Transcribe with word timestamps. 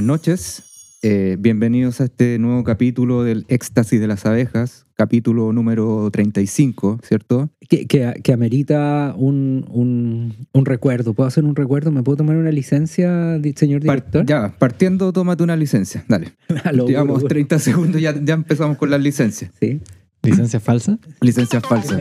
Buenas 0.00 0.18
noches, 0.18 0.62
eh, 1.02 1.36
bienvenidos 1.38 2.00
a 2.00 2.04
este 2.04 2.38
nuevo 2.38 2.64
capítulo 2.64 3.22
del 3.22 3.44
Éxtasis 3.48 4.00
de 4.00 4.06
las 4.06 4.24
Abejas, 4.24 4.86
capítulo 4.94 5.52
número 5.52 6.08
35, 6.10 7.00
¿cierto? 7.06 7.50
Que, 7.68 7.86
que, 7.86 8.14
que 8.24 8.32
amerita 8.32 9.12
un, 9.14 9.66
un, 9.68 10.46
un 10.54 10.64
recuerdo. 10.64 11.12
¿Puedo 11.12 11.28
hacer 11.28 11.44
un 11.44 11.54
recuerdo? 11.54 11.90
¿Me 11.92 12.02
puedo 12.02 12.16
tomar 12.16 12.36
una 12.36 12.50
licencia, 12.50 13.38
señor 13.56 13.84
Par- 13.84 13.96
director? 13.98 14.24
ya, 14.24 14.56
partiendo, 14.58 15.12
tómate 15.12 15.42
una 15.42 15.54
licencia, 15.54 16.02
dale. 16.08 16.32
Llevamos 16.86 17.16
Guru. 17.16 17.28
30 17.28 17.58
segundos, 17.58 18.00
ya, 18.00 18.18
ya 18.24 18.32
empezamos 18.32 18.78
con 18.78 18.88
las 18.88 19.02
licencias. 19.02 19.52
Sí. 19.60 19.80
¿Licencia 20.22 20.60
falsa? 20.60 20.98
Licencias 21.20 21.62
falsas. 21.62 22.00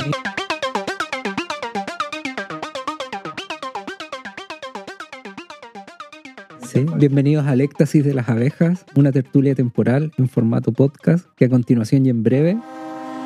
Sí. 6.80 6.86
Bienvenidos 6.98 7.46
al 7.46 7.60
Éxtasis 7.60 8.06
de 8.06 8.14
las 8.14 8.30
Abejas, 8.30 8.86
una 8.96 9.12
tertulia 9.12 9.54
temporal 9.54 10.14
en 10.18 10.30
formato 10.30 10.72
podcast 10.72 11.26
que 11.36 11.44
a 11.44 11.50
continuación 11.50 12.06
y 12.06 12.10
en 12.10 12.24
breve 12.24 12.58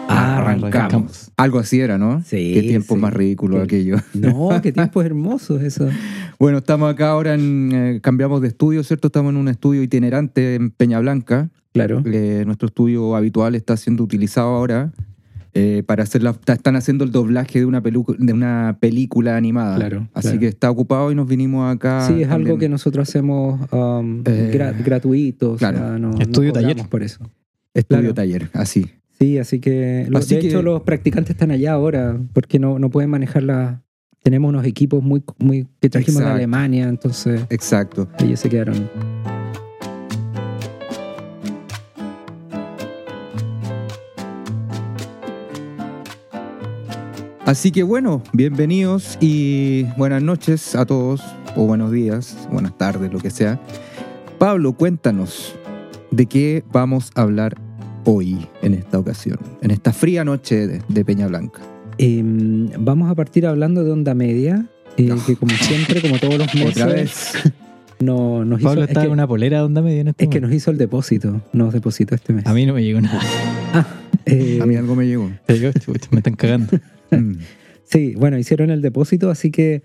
Arrancamos. 0.08 1.32
Algo 1.38 1.60
así 1.60 1.80
era, 1.80 2.00
¿no? 2.00 2.24
Sí, 2.24 2.52
Qué 2.56 2.62
tiempo 2.64 2.96
sí. 2.96 3.02
más 3.02 3.14
ridículo 3.14 3.58
Sí. 3.58 3.64
aquello. 3.64 3.98
No, 4.16 4.50
qué 4.64 4.72
tiempos 4.72 5.06
hermosos 5.06 5.62
eso. 5.62 5.88
Bueno, 6.40 6.58
estamos 6.58 6.92
acá 6.92 7.12
ahora 7.12 7.36
en. 7.36 7.72
eh, 7.72 8.00
cambiamos 8.02 8.42
de 8.42 8.48
estudio, 8.48 8.84
¿cierto? 8.84 9.10
Estamos 9.10 9.30
en 9.32 9.38
un 9.38 9.48
estudio 9.48 9.84
itinerante 9.84 10.56
en 10.56 10.72
Peña 10.72 11.00
Blanca. 11.00 11.52
Claro. 11.74 12.02
Eh, 12.06 12.44
nuestro 12.48 12.70
estudio 12.70 13.16
habitual 13.16 13.54
está 13.54 13.78
siendo 13.78 14.04
utilizado 14.04 14.48
ahora 14.48 14.92
eh, 15.54 15.84
para 15.86 16.04
hacer 16.04 16.24
la. 16.24 16.32
está- 16.32 16.54
Están 16.54 16.76
haciendo 16.76 17.04
el 17.04 17.12
doblaje 17.12 17.60
de 17.60 17.66
una, 17.66 17.82
pelu- 17.84 18.18
de 18.18 18.34
una 18.34 18.78
película 18.80 19.38
animada. 19.38 19.76
Claro, 19.76 20.08
Así 20.14 20.28
claro. 20.30 20.40
que 20.40 20.48
está 20.48 20.72
ocupado 20.72 21.12
y 21.12 21.16
nos 21.16 21.28
vinimos 21.28 21.74
acá. 21.74 22.08
Sí, 22.08 22.22
es 22.24 22.30
algo 22.30 22.58
que 22.58 22.70
nosotros 22.70 23.08
hacemos 23.08 23.60
um, 23.72 24.22
Eh, 24.26 24.52
gra- 24.54 24.76
gratuito. 24.84 25.54
o 25.54 25.56
claro. 25.58 25.78
sea, 25.78 25.98
no, 26.00 26.12
Estudio 26.20 26.54
taller. 26.54 26.78
por 26.90 27.04
eso. 27.04 27.20
Estudio 27.74 28.02
claro. 28.02 28.14
taller, 28.14 28.50
así. 28.54 28.86
Sí, 29.20 29.38
así 29.38 29.60
que, 29.60 30.06
lo- 30.10 30.18
Así 30.18 30.36
de 30.36 30.42
que- 30.42 30.48
hecho 30.48 30.62
los 30.62 30.82
practicantes 30.82 31.32
están 31.32 31.52
allá 31.52 31.74
ahora 31.74 32.18
porque 32.34 32.60
no, 32.60 32.80
no 32.80 32.90
pueden 32.90 33.10
manejar 33.10 33.44
la... 33.44 33.82
Tenemos 34.24 34.50
unos 34.50 34.66
equipos 34.66 35.04
muy, 35.04 35.22
muy 35.38 35.68
que 35.82 35.90
trajimos 35.90 36.22
Exacto. 36.22 36.30
de 36.30 36.44
Alemania, 36.44 36.88
entonces 36.88 37.42
Exacto. 37.50 38.08
ellos 38.20 38.40
se 38.40 38.50
quedaron. 38.50 38.90
Así 47.46 47.72
que 47.72 47.84
bueno, 47.84 48.24
bienvenidos 48.32 49.18
y 49.20 49.84
buenas 49.98 50.24
noches 50.24 50.76
a 50.76 50.86
todos, 50.86 51.22
o 51.56 51.66
buenos 51.66 51.92
días, 51.92 52.38
buenas 52.52 52.78
tardes, 52.78 53.12
lo 53.12 53.20
que 53.20 53.30
sea. 53.32 53.60
Pablo, 54.40 54.74
cuéntanos 54.74 55.54
de 56.12 56.26
qué 56.26 56.64
vamos 56.72 57.12
a 57.16 57.22
hablar 57.24 57.58
hoy 58.06 58.48
en 58.62 58.74
esta 58.74 58.98
ocasión, 58.98 59.38
en 59.62 59.72
esta 59.72 59.92
fría 59.92 60.24
noche 60.24 60.68
de, 60.68 60.82
de 60.88 61.06
Peña 61.06 61.28
Blanca. 61.28 61.62
Em, 61.98 62.70
vamos 62.80 63.12
a 63.12 63.16
partir 63.16 63.46
hablando 63.46 63.84
de 63.84 63.92
onda 63.92 64.14
media, 64.16 64.66
eh, 64.98 65.04
No. 65.04 65.24
que 65.26 65.36
como 65.36 65.52
siempre, 65.56 66.02
como 66.02 66.18
todos 66.20 66.38
los 66.38 66.48
meses, 66.56 66.72
Otra 66.82 66.86
vez. 66.88 67.34
no- 68.00 68.46
nos 68.46 68.62
hizo, 68.62 68.70
Pablo 68.70 68.84
es, 68.84 68.88
está 68.90 69.02
que, 69.02 69.08
en 69.08 69.14
una 69.14 69.28
polera 69.28 69.58
de 69.58 69.64
onda 69.66 69.82
media 69.82 70.00
en 70.02 70.08
este 70.10 70.24
es 70.26 70.30
que 70.30 70.40
nos 70.40 70.52
hizo 70.54 70.72
el 70.72 70.78
depósito, 70.78 71.42
nos 71.52 71.74
depositó 71.74 72.16
este 72.16 72.32
mes. 72.32 72.46
A 72.48 72.54
mí 72.54 72.66
no 72.66 72.74
me 72.74 72.84
llegó 72.84 73.02
nada. 73.02 73.20
Eh, 74.26 74.60
A 74.62 74.66
mí 74.66 74.78
algo 74.78 74.96
me 74.96 75.06
llegó. 75.06 75.30
Me 76.12 76.18
están 76.20 76.36
cagando. 76.36 76.80
Mm. 77.22 77.38
Sí, 77.86 78.16
bueno, 78.16 78.40
hicieron 78.40 78.72
el 78.72 78.82
depósito, 78.82 79.30
así 79.30 79.52
que 79.52 79.84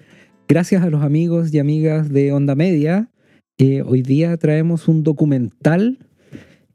gracias 0.48 0.82
a 0.82 0.88
los 0.88 1.02
amigos 1.02 1.52
y 1.52 1.58
amigas 1.58 2.08
de 2.08 2.32
Onda 2.32 2.54
Media, 2.54 3.10
eh, 3.58 3.82
hoy 3.82 4.02
día 4.02 4.36
traemos 4.38 4.88
un 4.88 5.02
documental 5.02 5.98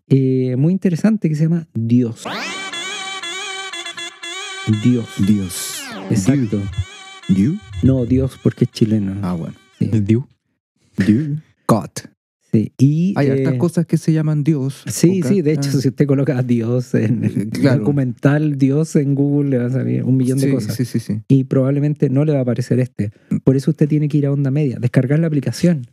eh, 0.10 0.56
muy 0.58 0.74
interesante 0.74 1.30
que 1.30 1.36
se 1.36 1.44
llama 1.46 1.68
Dios. 1.74 2.26
Dios, 4.84 5.08
Dios. 5.26 5.84
exacto. 6.10 6.62
You. 7.30 7.58
No, 7.82 8.06
Dios 8.06 8.38
porque 8.44 8.66
es 8.66 8.72
chileno. 8.72 9.16
Ah, 9.24 9.34
bueno. 9.34 9.56
Sí, 9.80 9.88
Diu. 9.88 10.28
You. 11.08 11.38
God. 11.68 11.90
Sí. 12.54 12.72
Y, 12.78 13.14
Hay 13.18 13.28
eh, 13.28 13.32
hartas 13.32 13.56
cosas 13.56 13.86
que 13.86 13.98
se 13.98 14.14
llaman 14.14 14.44
Dios. 14.44 14.84
Sí, 14.88 15.22
sí, 15.24 15.42
de 15.42 15.52
hecho, 15.54 15.70
Ah. 15.74 15.82
si 15.82 15.88
usted 15.90 16.06
coloca 16.08 16.42
Dios 16.44 16.94
en 16.94 17.24
el 17.26 17.50
Claro. 17.52 17.80
documental 17.80 18.58
Dios 18.58 18.96
en 18.96 19.16
Google, 19.16 19.50
le 19.50 19.58
va 19.58 19.66
a 19.66 19.70
salir 19.72 20.04
un 20.04 20.16
millón 20.16 20.38
de 20.40 20.52
cosas. 20.52 20.76
Sí, 20.76 20.86
sí, 20.86 21.00
sí. 21.00 21.20
y 21.28 21.44
probablemente 21.44 22.10
no 22.10 22.24
le 22.24 22.32
va 22.34 22.40
a 22.40 22.42
aparecer 22.44 22.80
este. 22.80 23.12
Por 23.44 23.56
eso 23.58 23.72
usted 23.72 23.90
tiene 23.90 24.08
que 24.08 24.18
ir 24.20 24.28
a 24.28 24.32
Onda 24.32 24.52
Media, 24.52 24.78
descargar 24.80 25.20
la 25.20 25.28
aplicación, 25.28 25.88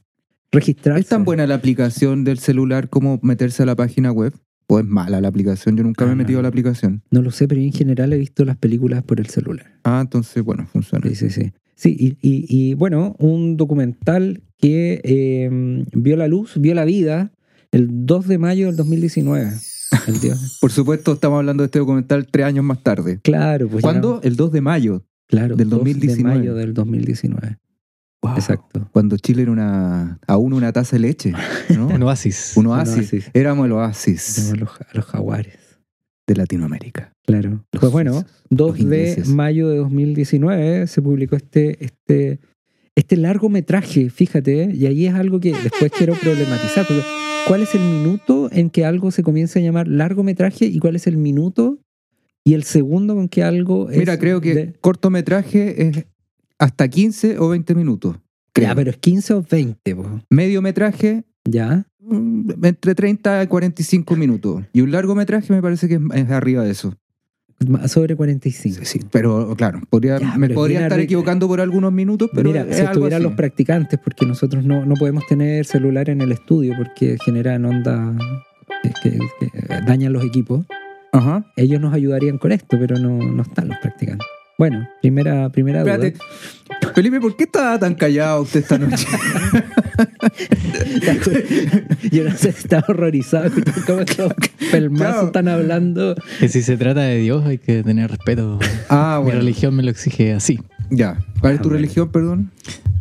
registrarse. 0.52 1.00
¿Es 1.00 1.08
tan 1.08 1.24
buena 1.24 1.46
la 1.46 1.54
aplicación 1.56 2.24
del 2.24 2.38
celular 2.38 2.88
como 2.88 3.18
meterse 3.22 3.62
a 3.62 3.66
la 3.66 3.74
página 3.76 4.12
web? 4.12 4.32
¿O 4.72 4.78
es 4.78 4.86
mala 4.86 5.20
la 5.20 5.26
aplicación? 5.28 5.76
Yo 5.76 5.82
nunca 5.82 6.04
me 6.04 6.12
he 6.12 6.14
Ah, 6.14 6.16
metido 6.16 6.38
a 6.38 6.42
la 6.42 6.48
aplicación. 6.48 7.02
No 7.10 7.22
lo 7.22 7.30
sé, 7.32 7.48
pero 7.48 7.60
en 7.60 7.72
general 7.72 8.12
he 8.12 8.16
visto 8.18 8.44
las 8.44 8.56
películas 8.56 9.02
por 9.02 9.18
el 9.18 9.26
celular. 9.26 9.66
Ah, 9.82 9.98
entonces, 10.00 10.44
bueno, 10.44 10.66
funciona. 10.72 11.08
Sí, 11.08 11.16
sí, 11.16 11.30
sí. 11.30 11.52
Sí, 11.74 11.96
y, 11.98 12.08
y- 12.22 12.46
y, 12.48 12.74
bueno, 12.74 13.16
un 13.18 13.56
documental 13.56 14.42
que 14.58 15.00
eh, 15.02 15.84
vio 15.92 16.16
la 16.16 16.28
luz, 16.28 16.52
vio 16.60 16.74
la 16.74 16.84
vida 16.84 17.32
el 17.72 17.88
2 18.06 18.28
de 18.28 18.38
mayo 18.38 18.66
del 18.66 18.76
2019. 18.76 19.50
El 20.06 20.20
Dios. 20.20 20.58
Por 20.60 20.70
supuesto, 20.70 21.14
estamos 21.14 21.38
hablando 21.38 21.62
de 21.62 21.66
este 21.66 21.78
documental 21.80 22.26
tres 22.30 22.46
años 22.46 22.64
más 22.64 22.80
tarde. 22.82 23.18
Claro, 23.22 23.66
pues 23.68 23.82
ya- 23.82 23.90
¿Cuándo? 23.90 24.20
El 24.22 24.36
2 24.36 24.52
de 24.52 24.60
mayo. 24.60 25.04
Claro, 25.26 25.56
Del 25.56 25.68
2 25.68 25.78
2019. 25.80 26.32
de 26.32 26.38
mayo 26.38 26.54
del 26.54 26.74
2019. 26.74 27.58
Exacto. 28.36 28.88
Cuando 28.92 29.16
Chile 29.16 29.42
era 29.42 29.50
una, 29.50 30.18
aún 30.26 30.52
una 30.52 30.72
taza 30.72 30.96
de 30.96 31.00
leche. 31.00 31.32
¿no? 31.74 31.86
Un 31.94 32.02
oasis. 32.02 32.52
Un 32.56 32.66
oasis. 32.66 32.96
oasis. 32.96 33.30
Éramos 33.34 33.66
el 33.66 33.72
oasis 33.72 34.34
Tenemos 34.36 34.58
los, 34.60 34.70
los 34.94 35.04
jaguares. 35.06 35.58
de 36.26 36.36
Latinoamérica. 36.36 37.12
Claro. 37.26 37.64
Los 37.72 37.80
Pues 37.80 37.92
bueno, 37.92 38.12
suizos, 38.12 38.44
2 38.50 38.80
los 38.80 38.90
de 38.90 39.22
mayo 39.28 39.68
de 39.68 39.76
2019 39.78 40.86
se 40.86 41.00
publicó 41.02 41.36
este, 41.36 41.84
este, 41.84 42.40
este 42.94 43.16
largometraje, 43.16 44.10
fíjate, 44.10 44.70
y 44.74 44.86
ahí 44.86 45.06
es 45.06 45.14
algo 45.14 45.40
que 45.40 45.52
después 45.52 45.90
quiero 45.96 46.14
problematizar. 46.14 46.86
porque 46.86 47.02
¿Cuál 47.48 47.62
es 47.62 47.74
el 47.74 47.80
minuto 47.82 48.48
en 48.52 48.68
que 48.70 48.84
algo 48.84 49.10
se 49.10 49.22
comienza 49.22 49.58
a 49.58 49.62
llamar 49.62 49.88
largometraje 49.88 50.66
y 50.66 50.78
cuál 50.78 50.96
es 50.96 51.06
el 51.06 51.16
minuto 51.16 51.78
y 52.44 52.54
el 52.54 52.64
segundo 52.64 53.14
con 53.14 53.28
que 53.28 53.42
algo 53.42 53.90
es... 53.90 53.96
Mira, 53.98 54.18
creo 54.18 54.40
que 54.40 54.54
de- 54.54 54.72
cortometraje 54.80 55.86
es 55.88 56.04
hasta 56.60 56.86
15 56.88 57.38
o 57.40 57.48
20 57.48 57.74
minutos. 57.74 58.16
creo. 58.52 58.68
Ya, 58.68 58.74
pero 58.76 58.90
es 58.90 58.96
15 58.98 59.34
o 59.34 59.42
20, 59.50 59.96
po. 59.96 60.20
Mediometraje, 60.30 61.24
¿ya? 61.44 61.84
mm, 61.98 62.64
entre 62.64 62.94
30 62.94 63.42
y 63.42 63.46
45 63.48 64.14
minutos. 64.16 64.62
Y 64.72 64.80
un 64.82 64.92
largometraje 64.92 65.52
me 65.52 65.60
parece 65.62 65.88
que 65.88 65.94
es, 65.94 66.00
es 66.14 66.30
arriba 66.30 66.62
de 66.62 66.70
eso. 66.70 66.94
Sobre 67.88 68.16
45. 68.16 68.78
Sí, 68.78 68.84
sí, 68.86 69.00
pero 69.12 69.54
claro, 69.54 69.80
podría, 69.90 70.18
Ya, 70.18 70.34
me 70.38 70.46
pero 70.48 70.60
podría 70.60 70.82
estar 70.84 70.98
equivocando 70.98 71.46
por 71.46 71.60
algunos 71.60 71.92
minutos, 71.92 72.30
pero 72.32 72.48
Mira, 72.48 72.62
es 72.62 72.76
si 72.78 72.82
estuvieran 72.82 73.22
los 73.22 73.34
practicantes, 73.34 74.00
porque 74.02 74.24
nosotros 74.24 74.64
no, 74.64 74.86
no 74.86 74.94
podemos 74.94 75.26
tener 75.26 75.66
celular 75.66 76.08
en 76.08 76.22
el 76.22 76.32
estudio 76.32 76.72
porque 76.78 77.18
generan 77.22 77.66
onda 77.66 78.16
que, 78.82 78.92
que- 79.02 79.18
que 79.38 79.50
dañan 79.86 80.12
los 80.14 80.24
equipos. 80.24 80.64
Ajá. 81.12 81.44
ellos 81.56 81.80
nos 81.82 81.92
ayudarían 81.92 82.38
con 82.38 82.52
esto, 82.52 82.78
pero 82.78 82.96
no, 82.98 83.18
no 83.18 83.42
están 83.42 83.68
los 83.68 83.76
practicantes. 83.78 84.26
Bueno, 84.60 84.86
primera, 85.00 85.48
primera 85.48 85.80
duda. 85.80 85.94
Espérate. 85.94 86.18
Felipe, 86.94 87.18
¿por 87.18 87.34
qué 87.34 87.44
estaba 87.44 87.78
tan 87.78 87.94
callado 87.94 88.42
usted 88.42 88.60
esta 88.60 88.76
noche? 88.76 89.06
Yo 92.12 92.24
no 92.24 92.36
sé, 92.36 92.50
estaba 92.50 92.84
horrorizado 92.88 93.50
cómo 93.86 94.00
estos 94.00 94.34
pelmazos 94.70 95.12
Claro. 95.12 95.26
están 95.28 95.48
hablando. 95.48 96.14
Que 96.40 96.48
si 96.50 96.60
se 96.60 96.76
trata 96.76 97.00
de 97.00 97.16
Dios 97.20 97.46
hay 97.46 97.56
que 97.56 97.82
tener 97.82 98.10
respeto. 98.10 98.58
ah, 98.90 99.14
Mi 99.20 99.24
bueno. 99.24 99.38
religión 99.40 99.74
me 99.74 99.82
lo 99.82 99.90
exige 99.90 100.34
así. 100.34 100.60
Ya. 100.90 101.16
¿Cuál 101.40 101.54
es 101.54 101.60
Ah, 101.60 101.62
tu 101.62 101.70
bueno. 101.70 101.80
religión, 101.82 102.12
perdón? 102.12 102.50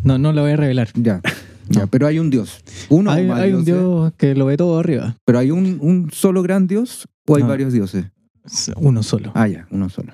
No, 0.05 0.17
no 0.17 0.31
lo 0.31 0.43
voy 0.43 0.51
a 0.51 0.55
revelar. 0.55 0.87
Ya. 0.95 1.19
Ya, 1.71 1.85
pero 1.87 2.07
hay 2.07 2.17
un 2.19 2.29
Dios. 2.31 2.63
Uno 2.89 3.11
hay 3.11 3.25
o 3.25 3.27
más 3.27 3.41
hay 3.41 3.51
un 3.53 3.63
dioses. 3.65 3.83
Dios 3.83 4.13
que 4.17 4.33
lo 4.33 4.45
ve 4.47 4.57
todo 4.57 4.79
arriba. 4.79 5.15
Pero 5.23 5.37
hay 5.37 5.51
un, 5.51 5.77
un 5.81 6.09
solo 6.11 6.41
gran 6.41 6.65
Dios 6.65 7.07
o 7.27 7.35
hay 7.35 7.43
No. 7.43 7.49
varios 7.49 7.71
dioses. 7.73 8.05
Es 8.43 8.71
uno 8.77 9.03
solo. 9.03 9.31
Ah, 9.35 9.47
ya, 9.47 9.67
uno 9.69 9.87
solo. 9.89 10.13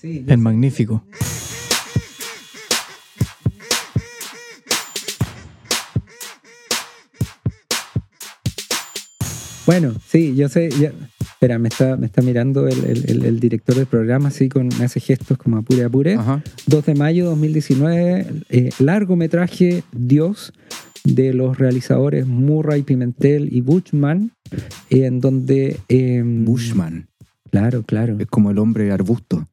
Sí, 0.00 0.24
El 0.28 0.38
magnífico. 0.38 1.02
Bueno, 9.66 9.92
sí, 10.06 10.34
yo 10.34 10.48
sé. 10.48 10.70
ya- 10.70 10.92
Espera, 11.20 11.58
me 11.60 11.68
está, 11.68 11.96
me 11.96 12.06
está 12.06 12.20
mirando 12.20 12.66
el, 12.66 12.84
el- 12.84 13.04
el- 13.10 13.24
el 13.24 13.38
director 13.38 13.76
del 13.76 13.86
programa, 13.86 14.26
así 14.28 14.48
con 14.48 14.68
me 14.76 14.84
hace 14.84 14.98
gestos 14.98 15.38
como 15.38 15.56
apure, 15.56 15.84
apure. 15.84 16.14
Ajá. 16.14 16.42
2 16.66 16.84
de 16.86 16.94
mayo 16.96 17.24
de 17.24 17.30
2019, 17.30 18.26
eh, 18.48 18.70
largometraje 18.80 19.84
Dios 19.92 20.52
de 21.04 21.32
los 21.34 21.56
realizadores 21.56 22.26
Murray 22.26 22.82
Pimentel 22.82 23.54
y 23.54 23.60
Bushman, 23.60 24.32
en 24.90 25.20
donde... 25.20 25.78
eh, 25.88 26.22
Bushman. 26.24 27.06
Claro, 27.52 27.84
claro. 27.84 28.16
Es 28.18 28.26
como 28.26 28.50
el 28.50 28.58
hombre 28.58 28.90
arbusto. 28.90 29.46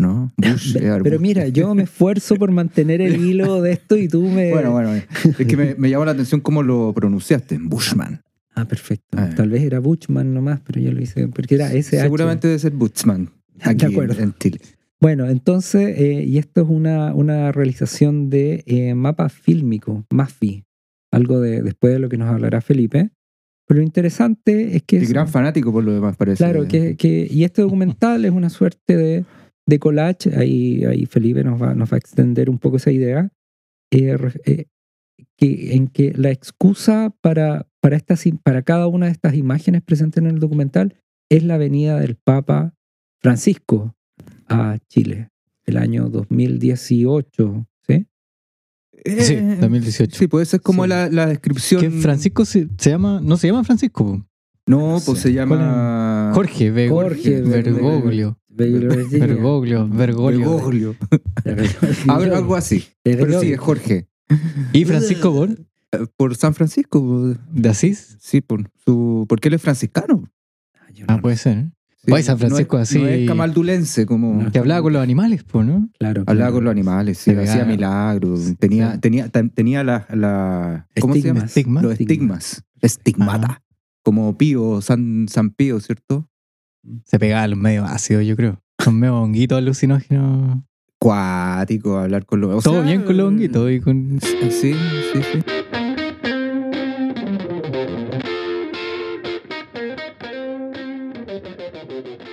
¿No? 0.00 0.32
Bush 0.36 0.76
Pero 1.02 1.20
mira, 1.20 1.46
yo 1.48 1.74
me 1.74 1.84
esfuerzo 1.84 2.36
por 2.36 2.50
mantener 2.50 3.00
el 3.00 3.24
hilo 3.24 3.60
de 3.62 3.72
esto 3.72 3.96
y 3.96 4.08
tú 4.08 4.22
me... 4.22 4.50
Bueno, 4.50 4.72
bueno, 4.72 4.94
es 4.94 5.06
que 5.46 5.56
me, 5.56 5.74
me 5.76 5.90
llamó 5.90 6.04
la 6.04 6.12
atención 6.12 6.40
cómo 6.40 6.62
lo 6.62 6.92
pronunciaste, 6.94 7.58
Bushman. 7.60 8.22
Ah, 8.54 8.66
perfecto. 8.66 9.16
Ah. 9.16 9.30
Tal 9.36 9.48
vez 9.50 9.62
era 9.62 9.78
Butchman 9.78 10.34
nomás, 10.34 10.60
pero 10.60 10.80
yo 10.80 10.90
lo 10.92 11.00
hice 11.00 11.28
porque 11.28 11.54
era 11.54 11.72
SH. 11.72 12.00
Seguramente 12.02 12.48
debe 12.48 12.58
ser 12.58 12.72
Bushman. 12.72 13.30
De 13.54 13.70
Aquí 13.70 13.86
acuerdo. 13.86 14.20
en 14.20 14.34
Chile. 14.38 14.58
Bueno, 15.00 15.28
entonces, 15.28 15.98
eh, 15.98 16.24
y 16.26 16.36
esto 16.38 16.60
es 16.62 16.66
una, 16.68 17.14
una 17.14 17.52
realización 17.52 18.28
de 18.28 18.62
eh, 18.66 18.94
mapa 18.94 19.28
fílmico, 19.30 20.04
MAFI, 20.10 20.64
algo 21.10 21.40
de 21.40 21.62
después 21.62 21.92
de 21.94 21.98
lo 22.00 22.08
que 22.08 22.18
nos 22.18 22.28
hablará 22.28 22.60
Felipe. 22.60 23.10
Pero 23.66 23.78
lo 23.80 23.84
interesante 23.86 24.76
es 24.76 24.82
que... 24.82 24.98
Es- 24.98 25.08
gran 25.10 25.28
fanático 25.28 25.72
por 25.72 25.84
lo 25.84 25.92
demás, 25.94 26.16
parece. 26.16 26.38
Claro, 26.38 26.66
que, 26.68 26.96
que- 26.96 27.26
y 27.30 27.44
este 27.44 27.62
documental 27.62 28.24
es 28.24 28.32
una 28.32 28.50
suerte 28.50 28.96
de, 28.96 29.24
de 29.70 29.78
collage, 29.78 30.36
ahí, 30.36 30.84
ahí 30.84 31.06
Felipe 31.06 31.42
nos 31.44 31.60
va, 31.60 31.74
nos 31.74 31.90
va 31.90 31.94
a 31.94 31.98
extender 31.98 32.50
un 32.50 32.58
poco 32.58 32.76
esa 32.76 32.90
idea, 32.90 33.30
eh, 33.90 34.16
eh, 34.44 34.66
que, 35.36 35.74
en 35.74 35.88
que 35.88 36.12
la 36.14 36.30
excusa 36.30 37.14
para, 37.22 37.66
para, 37.80 37.96
estas, 37.96 38.22
para 38.42 38.62
cada 38.62 38.86
una 38.86 39.06
de 39.06 39.12
estas 39.12 39.34
imágenes 39.34 39.80
presentes 39.82 40.22
en 40.22 40.28
el 40.28 40.38
documental 40.38 40.94
es 41.30 41.42
la 41.44 41.56
venida 41.56 41.98
del 41.98 42.16
Papa 42.16 42.74
Francisco 43.22 43.94
a 44.48 44.78
Chile, 44.88 45.30
el 45.66 45.76
año 45.78 46.08
2018, 46.10 47.66
¿sí? 47.86 48.06
Eh, 49.04 49.20
Sí, 49.22 49.36
2018. 49.36 50.18
Sí, 50.18 50.26
puede 50.26 50.44
ser 50.46 50.60
como 50.60 50.84
Sí. 50.84 50.88
la, 50.90 51.08
la 51.08 51.26
descripción. 51.26 51.80
Que 51.80 51.90
Francisco 51.90 52.44
se, 52.44 52.68
se 52.78 52.90
llama, 52.90 53.20
no 53.22 53.36
se 53.36 53.46
llama 53.46 53.64
Francisco. 53.64 54.26
No, 54.66 54.98
pues 55.04 55.18
Sí. 55.18 55.28
se 55.28 55.32
llama. 55.32 56.32
Jorge, 56.34 56.70
Ve- 56.70 56.88
Jorge 56.88 57.40
Bergoglio. 57.42 58.38
Bergoglio, 58.60 59.88
Bergoglio. 59.88 59.88
Bergoglio. 59.88 60.96
Algo, 62.08 62.36
algo 62.36 62.56
así. 62.56 62.84
Pero 63.02 63.40
sí, 63.40 63.52
es 63.52 63.58
Jorge. 63.60 64.08
Y 64.72 64.84
Francisco 64.84 65.32
por 65.34 65.50
Eh, 65.50 66.06
Por 66.16 66.36
San 66.36 66.54
Francisco. 66.54 67.04
pues, 67.04 67.38
de 67.52 67.68
Asís. 67.68 68.16
Sí, 68.20 68.40
por 68.40 68.70
su. 68.84 69.26
Porque 69.28 69.48
él 69.48 69.54
es 69.54 69.62
franciscano. 69.62 70.22
Ah, 71.08 71.18
puede 71.20 71.36
ser. 71.36 71.58
¿eh? 71.58 71.70
Sí, 72.04 72.12
Oye, 72.12 72.22
San 72.22 72.38
Francisco 72.38 72.76
no 72.76 72.82
es, 72.82 72.88
así- 72.88 72.98
No 73.00 73.08
es 73.08 73.28
camaldulense, 73.28 74.06
como. 74.06 74.42
No. 74.44 74.52
Que 74.52 74.58
hablaba 74.60 74.82
con 74.82 74.92
los 74.92 75.02
animales, 75.02 75.42
po, 75.44 75.62
¿no? 75.64 75.90
Claro. 75.98 76.22
Hablaba 76.26 76.52
con 76.52 76.64
los 76.64 76.70
animales, 76.70 77.18
sí, 77.18 77.32
hacía 77.32 77.64
milagros. 77.64 78.54
Tenía, 78.58 78.94
Sí. 78.94 78.98
tenía, 79.00 79.28
ten- 79.28 79.50
tenía 79.50 79.82
la, 79.84 80.06
la. 80.14 80.86
¿Cómo 81.00 81.14
se 81.14 81.22
llama? 81.22 81.40
Estigmas. 81.44 81.50
Estigma. 81.50 81.82
Los 81.82 82.00
estigmas. 82.00 82.64
Estigmata. 82.80 83.62
Como 84.02 84.38
Pío, 84.38 84.80
San, 84.80 85.26
San 85.28 85.50
Pío, 85.50 85.78
¿cierto? 85.80 86.29
Se 87.04 87.18
pegaba 87.18 87.42
a 87.44 87.48
los 87.48 87.58
medios 87.58 87.88
ácidos, 87.88 88.24
yo 88.24 88.36
creo. 88.36 88.60
Son 88.78 88.98
medio 88.98 89.16
honguitos 89.20 89.58
alucinógenos. 89.58 90.60
Cuático, 90.98 91.96
hablar 91.98 92.26
con 92.26 92.40
los. 92.42 92.62
Todo 92.62 92.74
sea, 92.74 92.82
bien 92.82 93.02
con 93.02 93.16
los 93.16 93.28
honguitos 93.28 93.70
y 93.70 93.80
con. 93.80 94.18
Sí, 94.20 94.50
sí, 94.50 94.74
sí. 95.32 95.42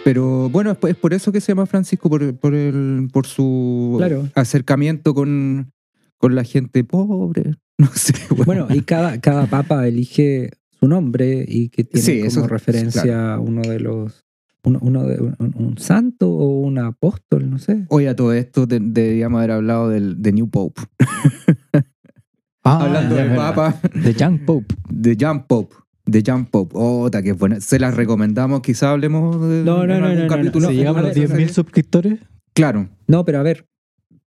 Pero 0.04 0.50
bueno, 0.50 0.72
es 0.72 0.78
por- 0.78 0.90
es 0.90 0.96
por 0.96 1.14
eso 1.14 1.32
que 1.32 1.42
se 1.42 1.52
llama 1.52 1.66
Francisco, 1.66 2.10
por, 2.10 2.36
por, 2.38 2.56
el, 2.56 3.10
por 3.12 3.28
su 3.28 3.96
Claro. 3.98 4.30
acercamiento 4.36 5.14
con, 5.14 5.72
con 6.18 6.36
la 6.36 6.44
gente 6.44 6.84
pobre. 6.84 7.56
No 7.80 7.90
sé. 7.94 8.14
Bueno, 8.44 8.66
y 8.72 8.82
cada, 8.82 9.22
cada 9.22 9.46
papa 9.46 9.88
elige 9.88 10.50
su 10.80 10.88
nombre 10.88 11.46
y 11.48 11.70
que 11.70 11.84
tiene 11.84 12.04
Sí, 12.04 12.16
como 12.18 12.28
eso- 12.28 12.48
referencia 12.48 13.38
uno 13.40 13.62
de 13.62 13.80
los. 13.80 14.26
Uno, 14.68 14.80
uno 14.82 15.04
de, 15.06 15.20
un, 15.22 15.36
un 15.56 15.78
santo 15.78 16.30
o 16.30 16.60
un 16.60 16.78
apóstol, 16.78 17.50
no 17.50 17.58
sé. 17.58 17.86
Oye, 17.90 18.10
a 18.10 18.16
todo 18.16 18.34
esto 18.34 18.66
de- 18.66 18.80
deberíamos 18.82 19.38
haber 19.40 19.52
hablado 19.52 19.90
del, 19.90 20.22
de 20.22 20.32
New 20.34 20.50
Pope. 20.50 20.82
Ah, 22.64 22.84
Hablando 22.84 23.16
del. 23.16 23.34
Papa, 23.36 23.80
De 23.94 24.14
Young 24.14 24.44
Pope. 24.46 24.76
de 24.90 25.16
John 25.18 25.46
Pope. 25.48 25.74
De 26.06 26.22
John 26.26 26.46
Pope. 26.48 26.74
Oh, 26.78 27.10
ta, 27.10 27.22
que 27.22 27.32
buena. 27.32 27.62
Se 27.62 27.80
las 27.80 27.96
recomendamos, 27.96 28.60
quizá 28.62 28.92
hablemos 28.92 29.40
de 29.50 29.64
No, 29.64 29.88
no, 29.88 30.00
no, 30.02 30.14
no, 30.14 30.22
no, 30.24 30.28
capítulo. 30.28 30.66
no. 30.66 30.72
Si 30.72 30.76
llegamos 30.78 31.00
a 31.00 31.08
los 31.08 31.16
a 31.16 31.20
ver, 31.20 31.30
10.000 31.30 31.48
suscriptores. 31.50 32.20
Claro, 32.54 32.90
No, 33.08 33.24
pero 33.24 33.40
a 33.40 33.44
ver. 33.44 33.68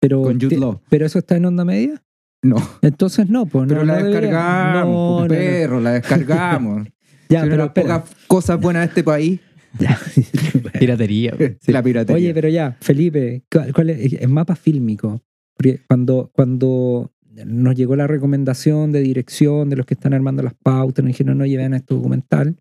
Pero, 0.00 0.22
con 0.22 0.40
Jude 0.40 0.56
Law. 0.56 0.80
pero 0.88 1.04
eso 1.06 1.18
está 1.18 1.36
en 1.36 1.44
onda 1.44 1.64
media. 1.66 2.02
No, 2.42 2.56
Entonces 2.80 3.28
no, 3.28 3.44
pues 3.46 3.64
no. 3.64 3.68
pero 3.68 3.84
la 3.84 3.98
no 4.00 4.06
debería. 4.06 4.20
descargamos, 4.30 4.84
No, 4.94 4.94
po, 4.96 5.20
no, 5.20 5.22
no. 5.22 5.28
perro, 5.28 5.80
la 5.80 5.90
descargamos. 5.92 6.88
Ya, 7.28 7.44
Si 7.44 7.48
pero 7.50 7.64
espera. 7.64 8.02
pocas 8.02 8.16
cosas 8.26 8.60
buenas 8.60 8.82
de 8.82 8.86
este 8.88 9.04
país. 9.04 9.40
Piratería. 10.78 11.32
po. 11.32 11.72
la 11.72 11.82
piratería. 11.82 12.16
Oye, 12.16 12.34
pero 12.34 12.48
ya, 12.48 12.76
Felipe, 12.80 13.44
¿cuál, 13.74 13.90
es 13.90 14.12
el 14.14 14.28
mapa 14.28 14.56
fílmico? 14.56 15.22
Porque 15.56 15.80
cuando, 15.86 16.30
cuando 16.34 17.12
nos 17.46 17.74
llegó 17.74 17.96
la 17.96 18.06
recomendación 18.06 18.92
de 18.92 19.00
dirección 19.00 19.70
de 19.70 19.76
los 19.76 19.86
que 19.86 19.94
están 19.94 20.14
armando 20.14 20.42
las 20.42 20.54
pautas, 20.54 21.04
nos 21.04 21.10
dijeron, 21.10 21.38
no 21.38 21.46
lleven 21.46 21.74
este 21.74 21.94
documental, 21.94 22.56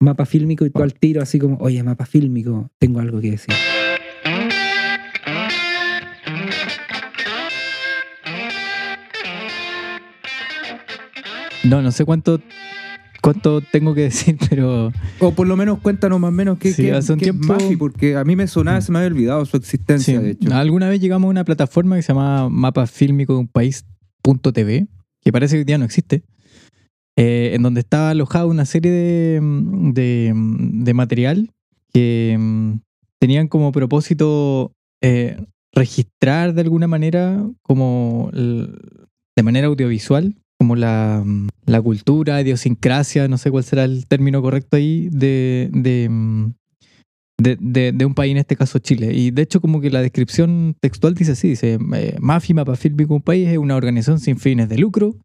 mapa 0.00 0.26
fílmico, 0.26 0.64
y 0.64 0.70
tú 0.70 0.82
al 0.82 0.94
tiro 0.94 1.22
así 1.22 1.38
como, 1.38 1.56
oye, 1.58 1.82
mapa 1.82 2.06
fílmico, 2.06 2.70
tengo 2.78 3.00
algo 3.00 3.20
que 3.20 3.32
decir. 3.32 3.54
No, 11.64 11.80
no 11.80 11.92
sé 11.92 12.04
cuánto, 12.04 12.40
cuánto 13.22 13.60
tengo 13.62 13.94
que 13.94 14.02
decir, 14.02 14.36
pero 14.50 14.92
O 15.20 15.32
por 15.32 15.46
lo 15.46 15.56
menos 15.56 15.78
cuéntanos 15.78 16.20
más 16.20 16.28
o 16.28 16.32
menos 16.32 16.58
qué, 16.58 16.72
Sí, 16.72 16.82
qué- 16.82 16.92
hace 16.92 17.12
un 17.14 17.18
qué 17.18 17.26
es 17.26 17.30
tiempo- 17.32 17.54
Mafi, 17.54 17.76
porque 17.76 18.16
a 18.16 18.24
mí 18.24 18.36
me 18.36 18.46
sonaba, 18.46 18.80
se 18.80 18.92
me 18.92 18.98
había 18.98 19.08
olvidado 19.10 19.44
su 19.46 19.56
existencia, 19.56 20.18
sí, 20.18 20.22
de 20.24 20.30
hecho. 20.32 20.54
alguna 20.54 20.88
vez 20.88 21.00
llegamos 21.00 21.28
a 21.28 21.30
una 21.30 21.44
plataforma 21.44 21.96
que 21.96 22.02
se 22.02 22.08
llama 22.08 22.48
Mapa 22.50 22.86
Fílmico 22.86 23.32
de 23.34 23.38
un 23.40 23.48
país.tv, 23.48 24.86
que 25.22 25.32
parece 25.32 25.56
que 25.56 25.64
día 25.64 25.78
no 25.78 25.84
existe, 25.84 26.22
eh, 27.16 27.52
en 27.54 27.62
donde 27.62 27.80
estaba 27.80 28.10
alojada 28.10 28.46
una 28.46 28.64
serie 28.64 28.90
de, 28.90 29.40
de, 29.92 30.32
de 30.34 30.94
material 30.94 31.50
que 31.92 32.36
mm, 32.38 32.72
tenían 33.20 33.48
como 33.48 33.70
propósito 33.70 34.72
eh, 35.02 35.36
registrar 35.74 36.54
de 36.54 36.60
alguna 36.62 36.86
manera, 36.88 37.44
como 37.62 38.30
de 38.32 39.42
manera 39.42 39.66
audiovisual, 39.68 40.34
como 40.62 40.76
la, 40.76 41.24
la 41.66 41.82
cultura, 41.82 42.40
idiosincrasia, 42.40 43.26
no 43.26 43.36
sé 43.36 43.50
cuál 43.50 43.64
será 43.64 43.82
el 43.82 44.06
término 44.06 44.40
correcto 44.42 44.76
ahí, 44.76 45.08
de, 45.10 45.68
de, 45.72 46.08
de, 47.36 47.56
de- 47.60 47.90
de 47.90 48.04
un 48.04 48.14
país, 48.14 48.30
en 48.30 48.36
este 48.36 48.54
caso 48.54 48.78
Chile. 48.78 49.12
Y 49.12 49.32
de 49.32 49.42
hecho 49.42 49.60
como 49.60 49.80
que 49.80 49.90
la 49.90 50.00
descripción 50.00 50.76
textual 50.80 51.14
dice 51.14 51.32
así, 51.32 51.48
dice, 51.48 51.78
eh, 51.94 52.16
MAFI, 52.20 52.54
Mapa 52.54 52.76
Fílmico, 52.76 53.12
un 53.12 53.22
país, 53.22 53.48
es 53.48 53.58
una 53.58 53.74
organización 53.74 54.20
sin 54.20 54.38
fines 54.38 54.68
de 54.68 54.78
lucro 54.78 55.16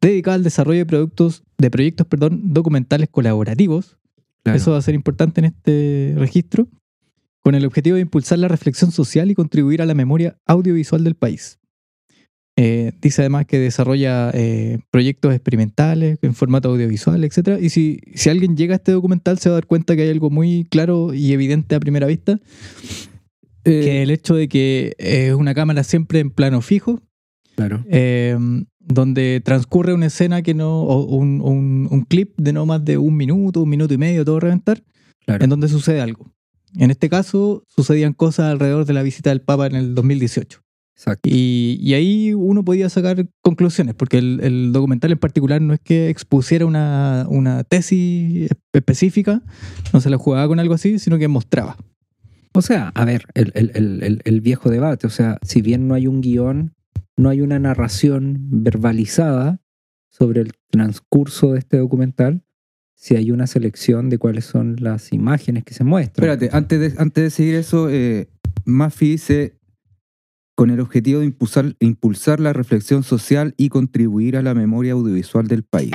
dedicada 0.00 0.36
al 0.36 0.44
desarrollo 0.44 0.78
de 0.78 0.86
productos, 0.86 1.42
de 1.58 1.70
proyectos, 1.72 2.06
perdón, 2.06 2.52
documentales 2.54 3.08
colaborativos. 3.10 3.98
Claro. 4.44 4.56
Eso 4.56 4.70
va 4.70 4.78
a 4.78 4.82
ser 4.82 4.94
importante 4.94 5.40
en 5.40 5.46
este 5.46 6.14
registro, 6.16 6.68
con 7.42 7.56
el 7.56 7.66
objetivo 7.66 7.96
de 7.96 8.02
impulsar 8.02 8.38
la 8.38 8.46
reflexión 8.46 8.92
social 8.92 9.28
y 9.28 9.34
contribuir 9.34 9.82
a 9.82 9.86
la 9.86 9.94
memoria 9.94 10.36
audiovisual 10.46 11.02
del 11.02 11.16
país. 11.16 11.58
Eh, 12.56 12.92
dice 13.02 13.22
además 13.22 13.46
que 13.46 13.58
desarrolla 13.58 14.30
eh, 14.32 14.78
proyectos 14.92 15.34
experimentales 15.34 16.18
en 16.22 16.34
formato 16.34 16.68
audiovisual, 16.70 17.24
etc. 17.24 17.58
Y 17.60 17.70
si, 17.70 17.98
si 18.14 18.30
alguien 18.30 18.56
llega 18.56 18.74
a 18.74 18.76
este 18.76 18.92
documental 18.92 19.38
se 19.38 19.48
va 19.48 19.54
a 19.54 19.58
dar 19.58 19.66
cuenta 19.66 19.96
que 19.96 20.02
hay 20.02 20.10
algo 20.10 20.30
muy 20.30 20.64
claro 20.70 21.12
y 21.14 21.32
evidente 21.32 21.74
a 21.74 21.80
primera 21.80 22.06
vista, 22.06 22.38
que 23.64 23.98
Eh, 23.98 24.02
el 24.02 24.10
hecho 24.10 24.34
de 24.36 24.48
que 24.48 24.94
es 24.98 25.34
una 25.34 25.54
cámara 25.54 25.82
siempre 25.84 26.20
en 26.20 26.30
plano 26.30 26.60
fijo, 26.60 27.00
Claro. 27.56 27.84
eh, 27.88 28.36
donde 28.78 29.40
transcurre 29.44 29.94
una 29.94 30.06
escena 30.06 30.42
que 30.42 30.54
no, 30.54 30.82
o 30.82 31.04
un, 31.16 31.40
un- 31.40 31.88
un 31.90 32.02
clip 32.02 32.34
de 32.36 32.52
no 32.52 32.66
más 32.66 32.84
de 32.84 32.98
un 32.98 33.16
minuto, 33.16 33.62
un 33.62 33.68
minuto 33.70 33.94
y 33.94 33.98
medio, 33.98 34.24
todo 34.24 34.36
a 34.36 34.40
reventar, 34.40 34.82
Claro. 35.26 35.42
en 35.42 35.50
donde 35.50 35.68
sucede 35.68 36.00
algo. 36.00 36.30
En 36.76 36.90
este 36.90 37.08
caso, 37.08 37.64
sucedían 37.66 38.12
cosas 38.12 38.50
alrededor 38.52 38.84
de 38.84 38.92
la 38.92 39.02
visita 39.02 39.30
del 39.30 39.40
Papa 39.40 39.66
en 39.66 39.76
el 39.76 39.94
2018. 39.94 40.60
Exacto. 40.96 41.28
Y, 41.30 41.76
y 41.80 41.94
ahí 41.94 42.34
uno 42.34 42.64
podía 42.64 42.88
sacar 42.88 43.26
conclusiones, 43.42 43.94
porque 43.94 44.18
el, 44.18 44.40
el 44.42 44.72
documental 44.72 45.10
en 45.12 45.18
particular 45.18 45.60
no 45.60 45.74
es 45.74 45.80
que 45.80 46.08
expusiera 46.08 46.66
una, 46.66 47.26
una 47.28 47.64
tesis 47.64 48.48
específica, 48.72 49.42
no 49.92 50.00
se 50.00 50.08
la 50.10 50.18
jugaba 50.18 50.46
con 50.46 50.60
algo 50.60 50.74
así, 50.74 50.98
sino 50.98 51.18
que 51.18 51.26
mostraba. 51.28 51.76
O 52.52 52.62
sea, 52.62 52.88
a 52.94 53.04
ver, 53.04 53.24
el, 53.34 53.50
el- 53.54 53.72
el- 53.74 54.02
el- 54.04 54.20
el 54.24 54.40
viejo 54.40 54.70
debate, 54.70 55.06
o 55.08 55.10
sea, 55.10 55.38
si 55.42 55.60
bien 55.62 55.88
no 55.88 55.94
hay 55.94 56.06
un 56.06 56.20
guion, 56.20 56.74
no 57.16 57.28
hay 57.28 57.40
una 57.40 57.58
narración 57.58 58.38
verbalizada 58.62 59.60
sobre 60.10 60.42
el 60.42 60.52
transcurso 60.70 61.52
de 61.52 61.58
este 61.58 61.76
documental, 61.78 62.44
si 62.94 63.16
hay 63.16 63.32
una 63.32 63.48
selección 63.48 64.08
de 64.08 64.18
cuáles 64.18 64.44
son 64.44 64.76
las 64.78 65.12
imágenes 65.12 65.64
que 65.64 65.74
se 65.74 65.82
muestran. 65.82 66.28
Espérate, 66.30 66.56
antes 66.56 66.78
de, 66.80 66.94
antes 67.02 67.24
de 67.24 67.30
seguir 67.30 67.54
eso, 67.56 67.90
eh, 67.90 68.28
Mafi 68.64 69.10
dice, 69.10 69.58
con 70.54 70.70
el 70.70 70.80
objetivo 70.80 71.20
de 71.20 71.26
impulsar, 71.26 71.74
impulsar 71.80 72.40
la 72.40 72.52
reflexión 72.52 73.02
social 73.02 73.54
y 73.56 73.68
contribuir 73.68 74.36
a 74.36 74.42
la 74.42 74.54
memoria 74.54 74.92
audiovisual 74.92 75.48
del 75.48 75.64
país. 75.64 75.92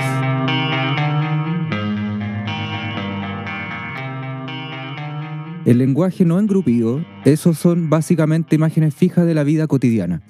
El 5.65 5.77
lenguaje 5.77 6.25
no 6.25 6.39
engrupido, 6.39 7.05
esos 7.25 7.57
son 7.57 7.89
básicamente 7.89 8.55
imágenes 8.55 8.95
fijas 8.95 9.25
de 9.25 9.33
la 9.33 9.43
vida 9.43 9.67
cotidiana. 9.67 10.21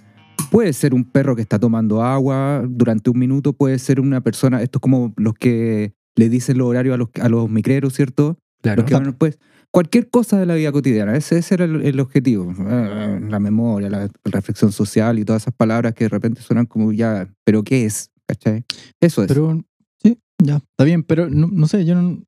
Puede 0.52 0.74
ser 0.74 0.94
un 0.94 1.06
perro 1.06 1.36
que 1.36 1.42
está 1.42 1.60
tomando 1.60 2.04
agua 2.04 2.64
durante 2.68 3.10
un 3.10 3.20
minuto, 3.20 3.54
puede 3.54 3.80
ser 3.80 4.00
una 4.00 4.22
persona, 4.22 4.62
esto 4.62 4.78
es 4.80 4.82
como 4.82 5.14
los 5.18 5.34
que 5.36 5.94
le 6.16 6.30
dicen 6.30 6.58
los 6.58 6.68
horarios 6.68 6.96
a 6.96 6.98
los, 6.98 7.10
a 7.22 7.30
los 7.30 7.50
micreros, 7.50 7.94
¿cierto? 7.94 8.38
Claro. 8.62 8.82
Los 8.82 8.90
que 8.90 8.94
van, 8.96 9.14
pues, 9.14 9.40
cualquier 9.72 10.10
cosa 10.10 10.40
de 10.40 10.46
la 10.46 10.56
vida 10.56 10.72
cotidiana, 10.72 11.16
ese, 11.16 11.38
ese 11.38 11.56
era 11.56 11.66
el, 11.66 11.82
el 11.82 12.00
objetivo. 12.00 12.52
Eh, 12.52 13.20
La 13.30 13.40
memoria, 13.40 13.90
la 13.90 14.10
reflexión 14.26 14.72
social 14.72 15.20
y 15.20 15.26
todas 15.26 15.44
esas 15.44 15.54
palabras 15.54 15.94
que 15.94 16.06
de 16.06 16.10
repente 16.10 16.42
suenan 16.42 16.66
como 16.66 16.92
ya, 16.92 17.32
¿pero 17.44 17.64
qué 17.64 17.86
es? 17.86 18.12
¿Cachai? 18.28 18.64
Eso 19.02 19.24
es. 19.24 19.28
Pero, 19.28 19.64
sí, 20.02 20.18
ya, 20.44 20.58
está 20.58 20.84
bien, 20.84 21.04
pero 21.04 21.30
no, 21.30 21.48
no 21.48 21.68
sé, 21.68 21.86
yo 21.86 21.96
no, 21.96 22.22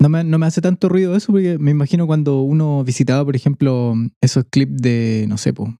no, 0.00 0.08
me, 0.08 0.24
no 0.24 0.38
me 0.38 0.46
hace 0.46 0.60
tanto 0.60 0.88
ruido 0.88 1.16
eso 1.16 1.32
porque 1.32 1.58
me 1.58 1.70
imagino 1.70 2.06
cuando 2.06 2.42
uno 2.42 2.84
visitaba, 2.84 3.24
por 3.24 3.36
ejemplo, 3.36 3.94
esos 4.20 4.44
clips 4.50 4.80
de, 4.82 5.26
no 5.28 5.38
sé, 5.38 5.52
po, 5.52 5.74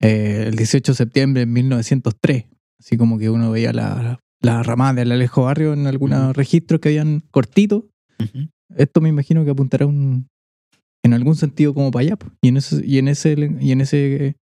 eh, 0.00 0.44
el 0.48 0.56
18 0.56 0.92
de 0.92 0.96
septiembre 0.96 1.40
de 1.40 1.46
1903, 1.46 2.46
así 2.78 2.96
como 2.96 3.18
que 3.18 3.30
uno 3.30 3.50
veía 3.50 3.72
la, 3.72 4.20
la 4.40 4.62
ramada 4.62 4.94
del 4.94 5.12
Alejo 5.12 5.44
Barrio 5.44 5.72
en 5.72 5.86
algunos 5.86 6.36
registros 6.36 6.80
que 6.80 6.88
habían 6.90 7.22
cortitos. 7.30 7.84
Esto 8.76 9.00
me 9.00 9.08
imagino 9.08 9.44
que 9.44 9.50
apuntará 9.50 9.86
un, 9.86 10.28
en 11.02 11.14
algún 11.14 11.34
sentido 11.36 11.74
como 11.74 11.90
para 11.90 12.02
allá. 12.04 12.16
po. 12.16 12.26
Y 12.42 12.48
en 12.48 12.56
ese, 12.58 12.84
y 12.84 12.98
en 12.98 13.08
ese, 13.08 13.34
y 13.60 13.72
en 13.72 13.80
ese, 13.80 14.36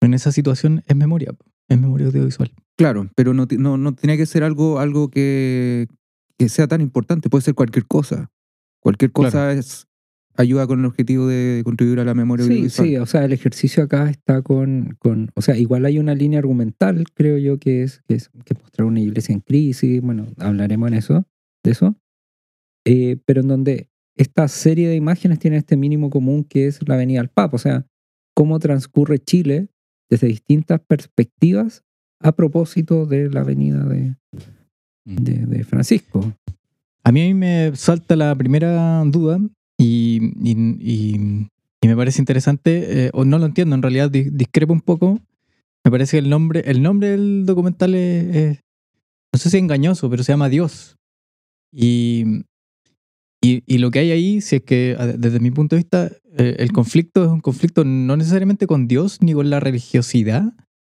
en 0.00 0.14
esa 0.14 0.32
situación 0.32 0.82
es 0.86 0.96
memoria, 0.96 1.32
po, 1.32 1.44
es 1.68 1.78
memoria 1.80 2.06
audiovisual. 2.08 2.52
Claro, 2.76 3.10
pero 3.16 3.34
no, 3.34 3.46
no, 3.58 3.76
no 3.76 3.94
tiene 3.94 4.16
que 4.16 4.26
ser 4.26 4.44
algo, 4.44 4.78
algo 4.78 5.08
que, 5.10 5.86
que 6.38 6.48
sea 6.48 6.68
tan 6.68 6.80
importante, 6.80 7.28
puede 7.30 7.42
ser 7.42 7.54
cualquier 7.54 7.86
cosa. 7.86 8.30
Cualquier 8.80 9.10
cosa 9.12 9.30
Claro. 9.30 9.58
es 9.60 9.86
ayuda 10.36 10.68
con 10.68 10.78
el 10.78 10.84
objetivo 10.86 11.26
de 11.26 11.62
contribuir 11.64 11.98
a 11.98 12.04
la 12.04 12.14
memoria 12.14 12.44
Sí, 12.46 12.52
audiovisual. 12.52 12.88
sí, 12.88 12.96
o 12.96 13.06
sea, 13.06 13.24
el 13.24 13.32
ejercicio 13.32 13.82
acá 13.82 14.08
está 14.08 14.40
con, 14.42 14.96
con, 15.00 15.32
o 15.34 15.42
sea, 15.42 15.56
igual 15.56 15.84
hay 15.84 15.98
una 15.98 16.14
línea 16.14 16.38
argumental, 16.38 17.04
creo 17.12 17.38
yo, 17.38 17.58
que 17.58 17.82
es, 17.82 18.02
que 18.06 18.14
es, 18.14 18.30
que 18.44 18.54
mostrar 18.54 18.86
una 18.86 19.00
iglesia 19.00 19.32
en 19.32 19.40
crisis, 19.40 20.00
bueno, 20.00 20.26
hablaremos 20.38 20.86
en 20.88 20.94
eso, 20.94 21.26
de 21.64 21.70
eso, 21.72 21.96
Eh, 22.84 23.16
pero 23.26 23.40
en 23.40 23.48
donde 23.48 23.88
esta 24.18 24.46
serie 24.48 24.88
de 24.88 24.96
imágenes 24.96 25.38
tiene 25.38 25.56
este 25.56 25.76
mínimo 25.76 26.10
común 26.10 26.44
que 26.44 26.66
es 26.66 26.86
la 26.86 26.96
venida 26.96 27.20
al 27.20 27.28
Papa, 27.30 27.56
o 27.56 27.58
sea, 27.58 27.86
cómo 28.34 28.58
transcurre 28.58 29.18
Chile 29.18 29.68
desde 30.10 30.26
distintas 30.26 30.80
perspectivas 30.80 31.82
a 32.20 32.32
propósito 32.32 33.06
de 33.06 33.30
la 33.30 33.42
venida 33.44 33.84
de, 33.84 34.16
de, 35.04 35.46
de 35.46 35.64
Francisco. 35.64 36.32
A 37.04 37.12
mí 37.12 37.32
me 37.32 37.72
salta 37.76 38.16
la 38.16 38.34
primera 38.34 39.02
duda 39.06 39.40
y, 39.78 40.20
y- 40.42 40.76
y- 40.80 41.48
y 41.80 41.86
me 41.88 41.96
parece 41.96 42.20
interesante, 42.20 43.06
eh, 43.06 43.10
o 43.14 43.24
no 43.24 43.38
lo 43.38 43.46
entiendo, 43.46 43.76
en 43.76 43.82
realidad 43.82 44.10
di- 44.10 44.30
discrepo 44.30 44.72
un 44.72 44.80
poco. 44.80 45.20
Me 45.84 45.92
parece 45.92 46.16
que 46.16 46.18
el 46.18 46.28
nombre, 46.28 46.60
el 46.66 46.82
nombre 46.82 47.10
del 47.10 47.46
documental 47.46 47.94
es, 47.94 48.34
es- 48.34 48.60
no 49.32 49.38
sé 49.38 49.48
si 49.50 49.56
es 49.58 49.62
engañoso, 49.62 50.10
pero 50.10 50.24
se 50.24 50.32
llama 50.32 50.48
Dios. 50.48 50.96
Y, 51.72 52.44
y, 53.40 53.62
y 53.66 53.78
lo 53.78 53.90
que 53.90 54.00
hay 54.00 54.10
ahí, 54.10 54.40
si 54.40 54.56
es 54.56 54.62
que 54.62 54.96
desde 55.18 55.40
mi 55.40 55.50
punto 55.50 55.76
de 55.76 55.80
vista, 55.82 56.10
eh, 56.36 56.56
el 56.58 56.72
conflicto 56.72 57.24
es 57.24 57.30
un 57.30 57.40
conflicto 57.40 57.84
no 57.84 58.16
necesariamente 58.16 58.66
con 58.66 58.88
Dios 58.88 59.18
ni 59.22 59.32
con 59.32 59.50
la 59.50 59.60
religiosidad, 59.60 60.52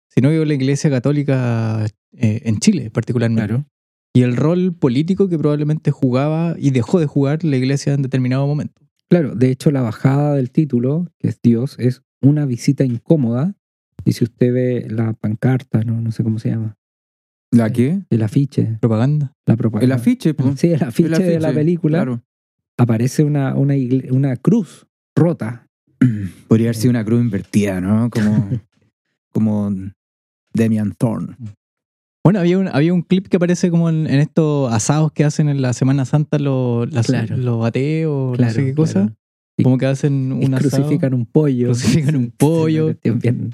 sino 0.09 0.29
con 0.29 0.49
la 0.49 0.55
Iglesia 0.55 0.91
Católica 0.91 1.87
eh, 2.13 2.43
en 2.45 2.59
Chile 2.59 2.91
particularmente 2.91 3.65
y 4.19 4.23
el 4.23 4.37
rol 4.37 4.75
político 4.75 5.29
que 5.29 5.39
probablemente 5.39 5.93
jugaba 5.93 6.57
y 6.59 6.71
dejó 6.71 6.99
de 6.99 7.07
jugar 7.07 7.45
la 7.45 7.57
iglesia 7.57 7.95
en 7.95 8.03
determinado 8.03 8.47
momento. 8.47 8.83
Claro, 9.09 9.37
de 9.37 9.51
hecho 9.51 9.71
la 9.71 9.81
bajada 9.81 10.35
del 10.35 10.51
título, 10.51 11.07
que 11.19 11.29
es 11.29 11.41
Dios, 11.41 11.77
es 11.79 12.03
una 12.21 12.45
visita 12.45 12.85
incómoda. 12.85 13.55
Y 14.05 14.13
si 14.13 14.25
usted 14.25 14.53
ve 14.53 14.87
la 14.91 15.13
pancarta, 15.13 15.83
no, 15.85 16.01
no 16.01 16.11
sé 16.11 16.25
cómo 16.25 16.39
se 16.41 16.51
llama, 16.51 16.77
¿La 17.53 17.71
qué? 17.73 18.03
el 18.11 18.23
afiche, 18.23 18.77
Propaganda. 18.81 19.33
la 19.47 19.57
propaganda. 19.57 19.85
El 19.85 19.93
afiche, 19.93 20.35
pues. 20.35 20.59
Sí, 20.59 20.73
el 20.73 20.83
afiche, 20.83 21.15
El 21.15 21.19
de 21.19 21.41
la 21.41 21.49
afiche, 21.49 21.61
película 21.61 21.99
Claro. 21.99 22.23
Aparece 22.79 23.25
una, 23.25 23.55
una, 23.55 23.75
una 24.11 24.37
cruz 24.37 24.87
rota. 25.17 25.67
Podría 26.49 26.69
haber 26.69 26.77
sido 26.77 26.91
una 26.91 27.05
cruz 27.05 27.21
invertida, 27.21 27.81
¿no? 27.81 28.09
Como, 28.11 28.49
como 29.33 29.75
Demian 30.55 30.95
Thorne. 30.97 31.37
Bueno, 32.25 32.41
había 32.41 32.59
un, 32.59 32.69
había 32.69 32.93
un 32.93 33.03
clip 33.03 33.27
que 33.29 33.37
aparece 33.37 33.71
como 33.71 33.89
en, 33.89 34.07
en 34.07 34.21
estos 34.21 34.73
asados 34.73 35.13
que 35.13 35.25
hacen 35.25 35.49
en 35.49 35.63
la 35.63 35.73
Semana 35.73 36.05
Santa 36.05 36.39
los, 36.39 36.93
las- 36.93 37.07
Claro. 37.07 37.37
los 37.37 37.65
ateos, 37.65 38.37
Claro, 38.37 38.51
no 38.53 38.55
sé 38.55 38.65
qué 38.67 38.75
cosa. 38.75 38.93
claro. 39.01 39.15
Como 39.61 39.77
que 39.77 39.87
hacen 39.87 40.31
un 40.33 40.55
asado. 40.55 40.71
crucifican 40.71 41.15
un 41.15 41.27
pollo. 41.27 41.67
Crucifican 41.69 42.15
un 42.15 42.31
pollo. 42.31 42.95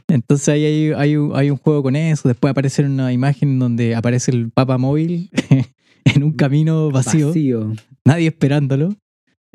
Entonces 0.09 0.49
ahí 0.49 0.65
hay, 0.65 0.93
hay, 0.93 1.17
un- 1.17 1.35
hay 1.35 1.49
un 1.51 1.57
juego 1.57 1.83
con 1.83 1.97
eso. 1.97 2.29
Después 2.29 2.51
aparece 2.51 2.85
una 2.85 3.11
imagen 3.13 3.59
donde 3.59 3.95
aparece 3.95 4.31
el 4.33 4.51
Papa 4.51 4.77
Móvil 4.77 5.31
en 6.05 6.23
un 6.23 6.33
camino 6.33 6.91
vacío. 6.91 7.29
vacío. 7.29 7.73
nadie 8.05 8.27
esperándolo. 8.29 8.95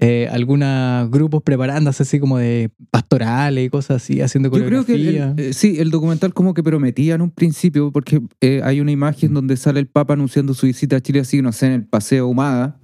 Eh, 0.01 0.29
algunos 0.31 1.11
grupos 1.11 1.43
preparándose 1.43 2.03
así 2.03 2.19
como 2.19 2.37
de 2.37 2.69
pastorales 2.89 3.65
y 3.65 3.69
cosas 3.69 4.01
así, 4.01 4.21
haciendo 4.21 4.49
Yo 4.49 4.65
creo 4.65 4.85
que 4.85 4.93
el- 4.95 5.05
coreografía. 5.05 5.33
el- 5.45 5.49
eh, 5.49 5.53
sí, 5.53 5.75
el 5.79 5.91
documental 5.91 6.33
como 6.33 6.53
que 6.53 6.63
prometía 6.63 7.15
en 7.15 7.21
un 7.21 7.31
principio, 7.31 7.91
porque 7.91 8.21
eh, 8.39 8.61
hay 8.63 8.79
una 8.79 8.91
imagen 8.91 9.33
donde 9.33 9.57
sale 9.57 9.79
el 9.81 9.87
Papa 9.87 10.13
anunciando 10.13 10.53
su 10.53 10.67
visita 10.67 10.95
a 10.95 11.01
Chile 11.01 11.19
así, 11.19 11.41
no 11.41 11.51
sé, 11.51 11.65
en 11.67 11.71
el 11.73 11.83
Paseo 11.85 12.27
Humada. 12.29 12.77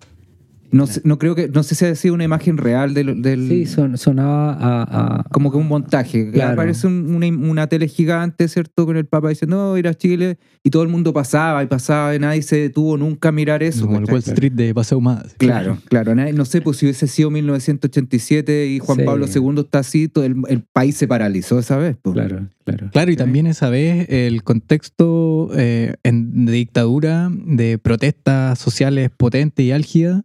No, 0.72 0.88
sé, 0.88 1.02
no 1.04 1.18
creo 1.20 1.36
que, 1.36 1.48
no 1.48 1.64
sé 1.64 1.76
si 1.76 1.86
ha 1.86 1.96
sido 1.96 2.14
una 2.14 2.24
imagen 2.24 2.58
real 2.58 2.94
del, 2.94 3.22
del- 3.22 3.48
Sí, 3.48 3.66
son- 3.66 3.98
sonaba 3.98 4.54
a, 4.54 5.20
a- 5.20 5.24
como 5.32 5.52
que 5.52 5.58
un 5.58 5.68
montaje. 5.68 6.32
Claro. 6.32 6.54
Aparece 6.54 6.88
un- 6.88 7.14
una, 7.16 7.28
una 7.28 7.68
tele 7.68 7.88
gigante, 7.88 8.48
¿cierto? 8.48 8.86
Con 8.86 8.98
el 8.98 9.06
Papa 9.06 9.30
diciendo, 9.30 9.56
no, 9.58 9.78
ir 9.78 9.88
a 9.88 9.94
Chile, 9.94 10.38
y 10.64 10.70
todo 10.72 10.84
el 10.84 10.90
mundo 10.90 11.14
pasaba 11.14 11.64
y 11.64 11.68
pasaba, 11.68 12.16
y 12.16 12.20
nadie 12.20 12.42
se 12.42 12.58
detuvo 12.58 12.98
nunca 12.98 13.30
a 13.30 13.32
mirar 13.32 13.64
eso. 13.64 13.86
como 13.86 14.00
el. 14.00 14.06
Wall 14.06 14.20
Street 14.20 14.52
de 14.54 14.74
Paseo 14.74 14.98
Humadas. 14.98 15.36
Claro, 15.38 15.78
claro. 15.88 16.14
nadie- 16.16 16.34
No 16.34 16.46
sé, 16.46 16.62
pues 16.62 16.78
si 16.78 16.86
hubiese 16.88 17.08
sido 17.08 17.30
1987 17.30 18.68
y 18.68 18.80
Juan 18.80 18.98
Sí. 19.00 19.04
Pablo 19.06 19.26
II 19.34 19.60
está 19.62 19.80
así, 19.80 20.08
todo 20.08 20.26
el, 20.26 20.36
el 20.50 20.62
país 20.62 20.96
se 20.98 21.08
paralizó 21.08 21.60
esa 21.60 21.78
vez. 21.78 21.96
pues. 22.02 22.14
Claro, 22.16 22.48
claro. 22.66 22.90
Claro, 22.92 23.12
y 23.12 23.16
también 23.16 23.48
esa 23.48 23.70
vez 23.70 24.08
el 24.10 24.44
contexto 24.44 25.50
eh, 25.56 25.94
en- 26.04 26.46
de 26.46 26.52
dictadura, 26.52 27.30
de 27.32 27.78
protestas 27.78 28.60
sociales 28.60 29.10
potentes 29.16 29.66
y 29.66 29.72
álgidas, 29.72 30.22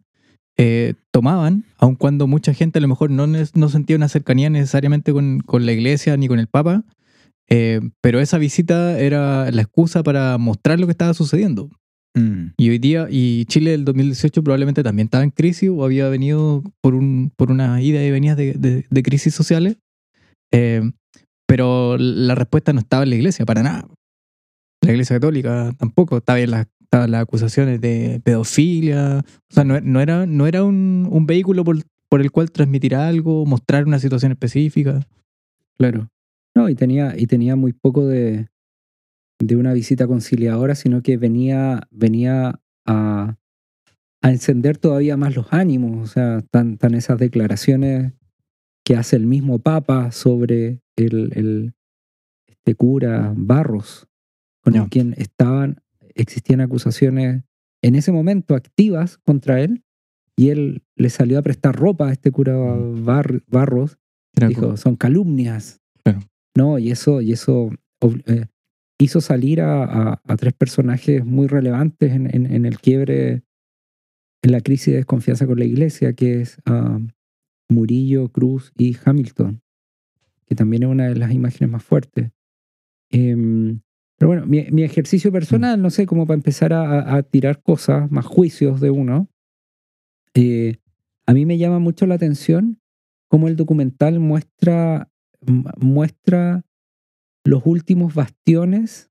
eh, 0.63 0.95
tomaban, 1.11 1.65
aun 1.79 1.95
cuando 1.97 2.27
mucha 2.27 2.53
gente 2.53 2.79
a 2.79 2.83
lo 2.83 2.89
mejor 2.89 3.11
no, 3.11 3.27
no 3.27 3.69
sentía 3.69 3.97
una 3.97 4.09
cercanía 4.09 4.51
necesariamente 4.51 5.13
con, 5.13 5.41
con 5.41 5.65
la 5.65 5.73
iglesia 5.73 6.17
ni 6.17 6.29
con 6.29 6.39
el 6.39 6.49
Papa, 6.49 6.85
eh, 7.49 7.81
pero 8.03 8.21
esa 8.21 8.39
visita 8.39 8.99
era 9.01 9.51
la 9.51 9.63
excusa 9.63 10.03
para 10.03 10.37
mostrar 10.39 10.79
lo 10.79 10.87
que 10.87 10.93
estaba 10.93 11.15
sucediendo. 11.15 11.71
Mm. 12.15 12.49
Y 12.57 12.71
hoy 12.71 12.79
día, 12.79 13.07
y 13.11 13.45
Chile 13.47 13.71
del 13.71 13.85
2018 13.85 14.43
probablemente 14.43 14.83
también 14.83 15.07
estaba 15.07 15.25
en 15.25 15.31
crisis 15.31 15.71
o 15.73 15.85
había 15.85 16.09
venido 16.09 16.63
por, 16.83 16.95
un, 16.95 17.33
por 17.37 17.51
una 17.51 17.81
ida 17.81 18.05
y 18.05 18.11
venida 18.11 18.35
de, 18.35 18.53
de- 18.55 18.87
de 18.89 19.03
crisis 19.03 19.35
sociales. 19.35 19.77
Eh, 20.53 20.83
pero 21.47 21.97
la 21.99 22.35
respuesta 22.35 22.73
no 22.73 22.81
estaba 22.81 23.03
en 23.05 23.11
la 23.11 23.17
iglesia, 23.17 23.45
para 23.47 23.63
nada. 23.63 23.89
La 24.83 24.93
iglesia 24.93 25.17
católica 25.17 25.73
tampoco. 25.79 26.19
Estaba 26.19 26.39
en 26.41 26.51
las, 26.53 26.67
estaban 26.91 27.13
las 27.13 27.23
acusaciones 27.23 27.81
de 27.81 28.21
pedofilia. 28.25 29.19
O 29.21 29.55
sea, 29.55 29.63
no, 29.63 29.81
no 29.81 30.01
era, 30.01 30.27
no 30.27 30.49
era 30.49 30.65
un, 30.65 31.07
un 31.09 31.25
vehículo 31.25 31.63
por, 31.63 31.77
por 32.09 32.21
el 32.21 32.33
cual 32.33 32.51
transmitir 32.51 32.97
algo, 32.97 33.47
mostrar 33.47 33.87
una 33.87 34.01
situación 34.01 34.33
específica. 34.33 35.07
Claro. 35.79 36.09
No, 36.55 36.69
y 36.69 36.75
tenía, 36.75 37.15
y 37.17 37.27
tenía 37.29 37.55
muy 37.55 37.73
poco 37.73 38.07
de, 38.09 38.49
de 39.39 39.55
una 39.57 39.73
visita 39.73 40.09
conciliadora, 40.09 40.75
sino 40.75 41.01
que 41.01 41.17
venía, 41.17 41.87
venía 41.93 42.61
a, 42.87 43.37
a 44.21 44.31
encender 44.31 44.77
todavía 44.77 45.17
más 45.17 45.37
los 45.37 45.47
ánimos. 45.53 46.03
O 46.03 46.13
sea, 46.13 46.43
tan, 46.51 46.77
tan 46.77 46.95
esas 46.95 47.19
declaraciones 47.21 48.15
que 48.85 48.97
hace 48.97 49.15
el 49.15 49.27
mismo 49.27 49.61
Papa 49.61 50.11
sobre 50.11 50.81
el, 50.97 51.31
el- 51.37 51.73
este 52.49 52.75
cura 52.75 53.33
Barros, 53.37 54.09
con 54.61 54.75
el 54.75 54.89
quien 54.89 55.15
estaban, 55.17 55.81
existían 56.15 56.61
acusaciones 56.61 57.43
en 57.83 57.95
ese 57.95 58.13
momento 58.13 58.55
activas 58.55 59.19
contra 59.19 59.61
él, 59.61 59.83
y 60.37 60.49
él 60.51 60.83
le 60.97 61.11
salió 61.11 61.39
a 61.39 61.43
prestar 61.43 61.77
ropa 61.77 62.09
a 62.09 62.13
este 62.13 62.31
cura 62.31 62.57
Bar- 62.57 63.43
Barros 63.47 63.99
Era 64.37 64.49
dijo, 64.49 64.63
como- 64.63 64.77
son 64.77 64.97
calumnias. 64.97 65.81
Claro. 66.05 66.21
No, 66.57 66.79
y 66.79 66.91
eso, 66.91 67.21
y 67.21 67.33
eso 67.33 67.71
eh, 68.27 68.47
hizo 68.99 69.21
salir 69.21 69.61
a, 69.61 69.85
a- 69.85 70.23
a 70.27 70.37
tres 70.37 70.53
personajes 70.55 71.25
muy 71.25 71.47
relevantes 71.47 72.13
en, 72.13 72.35
en- 72.35 72.47
en 72.53 72.65
el 72.65 72.79
quiebre, 72.81 73.43
en 74.43 74.53
la 74.53 74.61
crisis 74.61 74.87
de 74.93 74.97
desconfianza 74.99 75.47
con 75.47 75.59
la 75.59 75.65
iglesia, 75.67 76.15
que 76.15 76.41
es 76.41 76.59
ah, 76.67 76.99
Murillo, 77.69 78.29
Cruz 78.29 78.73
y 78.77 78.97
Hamilton, 79.05 79.61
que 80.47 80.55
también 80.55 80.83
es 80.85 80.89
una 80.89 81.09
de 81.09 81.17
las 81.17 81.33
imágenes 81.33 81.71
más 81.71 81.83
fuertes. 81.85 82.31
Em, 83.11 83.81
pero 84.21 84.29
bueno, 84.29 84.45
mi, 84.45 84.67
mi 84.71 84.83
ejercicio 84.83 85.33
personal, 85.33 85.81
no 85.81 85.89
sé, 85.89 86.05
como 86.05 86.27
para 86.27 86.35
empezar 86.35 86.75
a, 86.75 87.23
tirar 87.23 87.63
cosas, 87.63 88.11
más 88.11 88.27
juicios 88.27 88.79
de 88.79 88.91
uno, 88.91 89.31
eh, 90.35 90.77
a 91.25 91.33
mí 91.33 91.47
me 91.47 91.57
llama 91.57 91.79
mucho 91.79 92.05
la 92.05 92.17
atención 92.17 92.83
cómo 93.29 93.49
el 93.49 93.57
documental 93.57 94.21
muestra, 94.21 95.11
muestra 95.79 96.67
los 97.47 97.63
últimos 97.65 98.13
bastiones, 98.15 99.11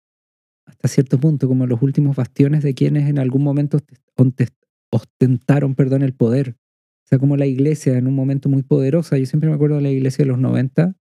hasta 0.67 0.87
cierto 0.87 1.19
punto, 1.19 1.47
como 1.47 1.65
los 1.65 1.81
últimos 1.81 2.15
bastiones 2.15 2.61
de 2.61 2.75
quienes 2.75 3.09
en 3.09 3.17
algún 3.17 3.43
momento 3.43 3.79
ostentaron 4.91 5.73
perdón, 5.73 6.03
el 6.03 6.13
poder. 6.13 6.55
O 7.03 7.07
sea, 7.09 7.17
como 7.17 7.35
la 7.35 7.47
iglesia 7.47 7.97
en 7.97 8.05
un 8.05 8.13
momento 8.13 8.47
muy 8.47 8.61
poderosa. 8.61 9.17
Yo 9.17 9.25
siempre 9.25 9.49
me 9.49 9.55
acuerdo 9.55 9.77
de 9.77 9.81
la 9.81 9.89
iglesia 9.89 10.23
de 10.23 10.29
los 10.29 10.37
90, 10.37 10.95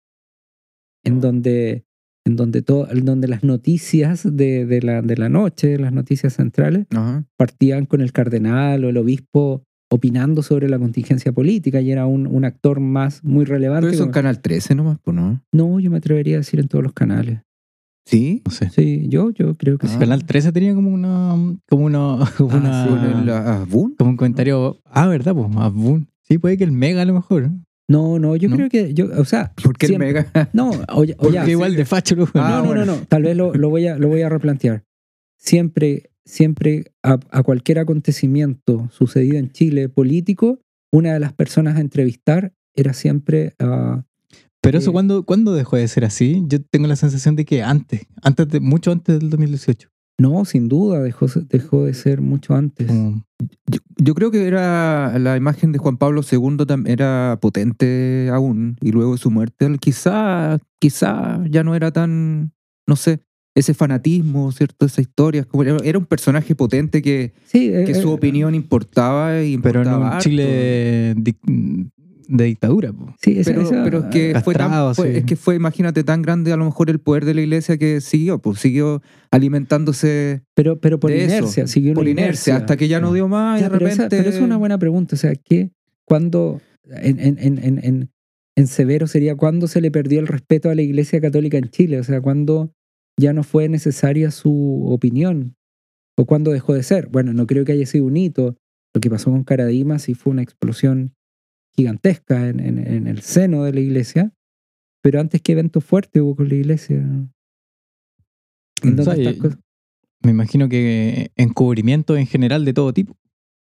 en 1.06 1.22
donde, 1.22 1.85
en 2.26 2.36
donde, 2.36 2.62
todo, 2.64 2.90
en 2.92 3.06
donde 3.06 3.28
las 3.28 3.44
noticias 3.44 4.24
de, 4.36 4.66
de 4.66 4.82
la, 4.82 5.02
de 5.02 5.16
la 5.16 5.30
noche, 5.30 5.78
las 5.78 5.94
noticias 5.94 6.34
centrales, 6.34 6.88
Ajá. 6.90 7.24
partían 7.38 7.86
con 7.86 8.02
el 8.02 8.12
cardenal 8.12 8.84
o 8.84 8.90
el 8.90 8.98
obispo 8.98 9.64
opinando 9.92 10.42
sobre 10.42 10.68
la 10.68 10.80
contingencia 10.80 11.32
política 11.32 11.80
y 11.82 11.92
era 11.92 12.08
un, 12.08 12.26
un 12.26 12.44
actor 12.44 12.80
más 12.80 13.24
muy 13.24 13.46
relevante. 13.46 13.82
Pero 13.86 13.94
eso 13.94 14.04
en 14.04 14.08
como- 14.10 14.14
Canal 14.14 14.42
13 14.42 14.74
nomás, 14.76 14.98
pues, 15.04 15.16
¿no? 15.16 15.42
No, 15.52 15.80
yo 15.80 15.92
me 15.92 15.98
atrevería 15.98 16.36
a 16.36 16.40
decir 16.40 16.60
en 16.60 16.68
todos 16.68 16.84
los 16.84 16.94
canales. 16.94 17.42
¿Sí? 18.08 18.42
No 18.46 18.52
sé. 18.52 18.70
Sí, 18.72 19.06
yo, 19.08 19.32
yo 19.32 19.56
creo 19.56 19.78
que 19.78 19.88
Ah. 19.88 19.90
sí. 19.90 19.98
Canal 19.98 20.26
13 20.26 20.52
tenía 20.52 20.76
como 20.76 20.90
una. 20.92 21.36
Como 21.68 21.86
una. 21.86 22.18
Como, 22.38 22.52
Ah, 22.54 23.66
como 23.98 24.10
un 24.10 24.18
comentario. 24.18 24.80
Ah, 24.86 25.08
¿verdad? 25.08 25.34
Pues, 25.34 25.48
Avun. 25.58 26.08
Sí, 26.22 26.38
puede 26.38 26.58
que 26.58 26.64
el 26.64 26.72
Mega 26.72 27.02
a 27.02 27.06
lo 27.06 27.14
mejor. 27.14 27.50
No, 27.88 28.18
no, 28.20 28.36
yo 28.36 28.50
¿No? 28.50 28.56
creo 28.56 28.70
que 28.70 28.94
yo, 28.94 29.10
o 29.18 29.26
sea, 29.26 29.52
¿Por 29.62 29.78
qué 29.78 29.86
el 29.86 29.90
siempre- 29.92 30.08
Mega? 30.14 30.50
No, 30.54 30.72
oye, 30.94 31.16
Porque 31.20 31.40
oye, 31.40 31.52
igual 31.52 31.76
de 31.76 31.86
facho 31.86 32.16
lo 32.16 32.28
Ah, 32.34 32.50
no, 32.50 32.58
no, 32.62 32.66
bueno. 32.66 32.86
no, 32.86 32.96
no, 32.98 33.02
tal 33.08 33.24
vez 33.24 33.38
lo, 33.38 33.54
lo 33.54 33.70
voy 33.70 33.88
a 33.88 33.98
lo 33.98 34.08
voy 34.08 34.22
a 34.22 34.30
replantear. 34.30 34.84
Siempre, 35.38 36.10
siempre 36.26 36.92
a, 37.04 37.20
a 37.30 37.44
cualquier 37.44 37.80
acontecimiento 37.80 38.90
sucedido 38.92 39.38
en 39.38 39.52
Chile 39.52 39.90
político, 39.90 40.60
una 40.92 41.14
de 41.14 41.20
las 41.20 41.34
personas 41.34 41.78
a 41.78 41.82
entrevistar 41.82 42.54
era 42.74 42.94
siempre 42.94 43.54
ah, 43.60 44.04
Pero 44.62 44.80
eso, 44.80 44.90
Eh, 44.90 44.94
¿cuándo, 44.94 45.24
¿cuándo 45.24 45.54
dejó 45.54 45.76
de 45.78 45.88
ser 45.88 46.06
así? 46.06 46.44
Yo 46.48 46.62
tengo 46.64 46.88
la 46.88 46.96
sensación 46.96 47.36
de 47.36 47.46
que 47.46 47.62
antes, 47.62 48.08
antes 48.24 48.48
de, 48.50 48.60
mucho 48.60 48.92
antes 48.92 49.20
del 49.20 49.30
2018. 49.30 49.90
No, 50.18 50.46
sin 50.46 50.68
duda, 50.70 51.02
dejó, 51.02 51.28
dejó 51.50 51.86
de 51.86 51.94
ser 51.94 52.22
mucho 52.22 52.56
antes. 52.56 52.88
Como- 52.88 53.24
Yo, 53.68 53.80
yo 53.98 54.14
creo 54.16 54.32
que 54.32 54.48
era 54.48 55.20
la 55.20 55.36
imagen 55.36 55.72
de 55.74 55.78
Juan 55.78 55.98
Pablo 55.98 56.22
II 56.30 56.58
era 56.86 57.38
potente 57.42 58.30
aún 58.32 58.78
y 58.82 58.92
luego 58.92 59.12
de 59.14 59.18
su 59.18 59.30
muerte 59.30 59.66
él 59.66 59.78
quizá 59.80 60.58
quizá 60.80 61.44
ya 61.50 61.64
no 61.66 61.76
era 61.76 61.92
tan 61.92 62.54
no 62.88 62.96
sé 62.96 63.20
ese 63.54 63.74
fanatismo 63.74 64.52
cierto 64.54 64.86
esa 64.86 65.02
historia 65.02 65.44
como 65.44 65.64
era, 65.64 65.78
era 65.84 65.98
un 66.00 66.06
personaje 66.06 66.56
potente 66.56 67.02
que, 67.02 67.34
Sí, 67.46 67.72
eh, 67.74 67.84
que 67.86 67.92
eh, 67.92 67.96
su 68.02 68.10
opinión 68.10 68.56
importaba 68.56 69.42
y 69.44 69.58
pero 69.58 69.82
en 69.82 69.88
un. 69.90 70.18
Chile 70.20 71.14
de 72.28 72.46
dictadura. 72.46 72.92
po. 72.94 73.14
sí, 73.22 73.40
esa- 73.40 73.52
pero, 73.52 73.62
esa- 73.64 73.84
pero 73.84 74.00
es 74.00 74.06
que 74.06 74.40
fue 74.44 74.54
tan 74.54 74.70
Castrado, 74.70 74.94
fue- 74.96 75.12
sí. 75.12 75.18
es 75.20 75.24
que 75.26 75.36
fue 75.36 75.56
imagínate 75.56 76.04
tan 76.04 76.22
grande 76.22 76.52
a 76.52 76.58
lo 76.58 76.66
mejor 76.66 76.90
el 76.90 77.00
poder 77.00 77.26
de 77.26 77.34
la 77.34 77.42
iglesia 77.42 77.78
que 77.78 78.02
siguió 78.02 78.40
pues 78.40 78.60
siguió 78.60 79.02
alimentándose 79.50 80.42
pero, 80.56 80.80
pero 80.80 81.00
por 81.00 81.12
de 81.12 81.26
eso, 81.26 81.38
inercia, 81.38 81.68
siguió 81.68 81.94
por 81.94 82.08
inercia 82.08 82.58
hasta 82.58 82.78
que 82.78 82.88
ya 82.88 83.00
no 83.00 83.14
dio 83.14 83.28
más 83.28 83.60
y 83.60 83.64
de 83.64 83.70
pero, 83.70 83.88
esa- 83.88 84.04
repente 84.04 84.18
pero 84.18 84.30
es 84.30 84.42
una 84.42 84.58
buena 84.58 84.78
pregunta. 84.78 85.16
O 85.16 85.20
sea, 85.20 85.34
que 85.36 85.72
cuando 86.06 86.62
en, 86.90 87.20
en, 87.20 87.38
en, 87.40 87.58
en, 87.64 87.80
en, 87.84 88.10
en 88.56 88.68
severo 88.68 89.08
sería 89.08 89.36
cuándo 89.36 89.68
se 89.68 89.82
le 89.82 89.92
perdió 89.92 90.20
el 90.20 90.28
respeto 90.28 90.70
a 90.70 90.76
la 90.76 90.82
Iglesia 90.82 91.20
Católica 91.22 91.58
en 91.58 91.70
Chile. 91.70 92.00
O 92.00 92.04
sea, 92.04 92.22
cuándo 92.22 92.72
ya 93.20 93.34
no 93.34 93.44
fue 93.44 93.70
necesaria 93.70 94.30
su 94.32 94.86
opinión. 94.88 95.56
O 96.18 96.26
cuándo 96.26 96.52
dejó 96.52 96.74
de 96.74 96.84
ser. 96.84 97.08
Bueno, 97.10 97.34
no 97.34 97.46
creo 97.48 97.66
que 97.66 97.72
haya 97.74 97.86
sido 97.86 98.06
un 98.06 98.16
hito. 98.18 98.56
Lo 98.94 99.02
que 99.02 99.10
pasó 99.10 99.32
con 99.32 99.44
Caradima 99.44 100.00
sí 100.00 100.14
fue 100.14 100.32
una 100.32 100.44
explosión 100.44 101.14
gigantesca 101.76 102.48
en, 102.50 102.60
en, 102.60 102.80
en 102.80 103.08
el 103.08 103.22
seno 103.22 103.64
de 103.64 103.74
la 103.74 103.80
Iglesia. 103.80 104.32
Pero 105.02 105.20
antes, 105.20 105.42
¿qué 105.42 105.52
evento 105.52 105.82
fuerte 105.82 106.22
hubo 106.22 106.36
con 106.36 106.50
la 106.50 106.56
Iglesia? 106.56 107.04
Me 110.22 110.32
imagino 110.32 110.68
que 110.70 111.32
encubrimiento 111.36 112.18
en 112.18 112.26
general 112.26 112.66
de 112.66 112.74
todo 112.74 112.94
tipo, 112.94 113.16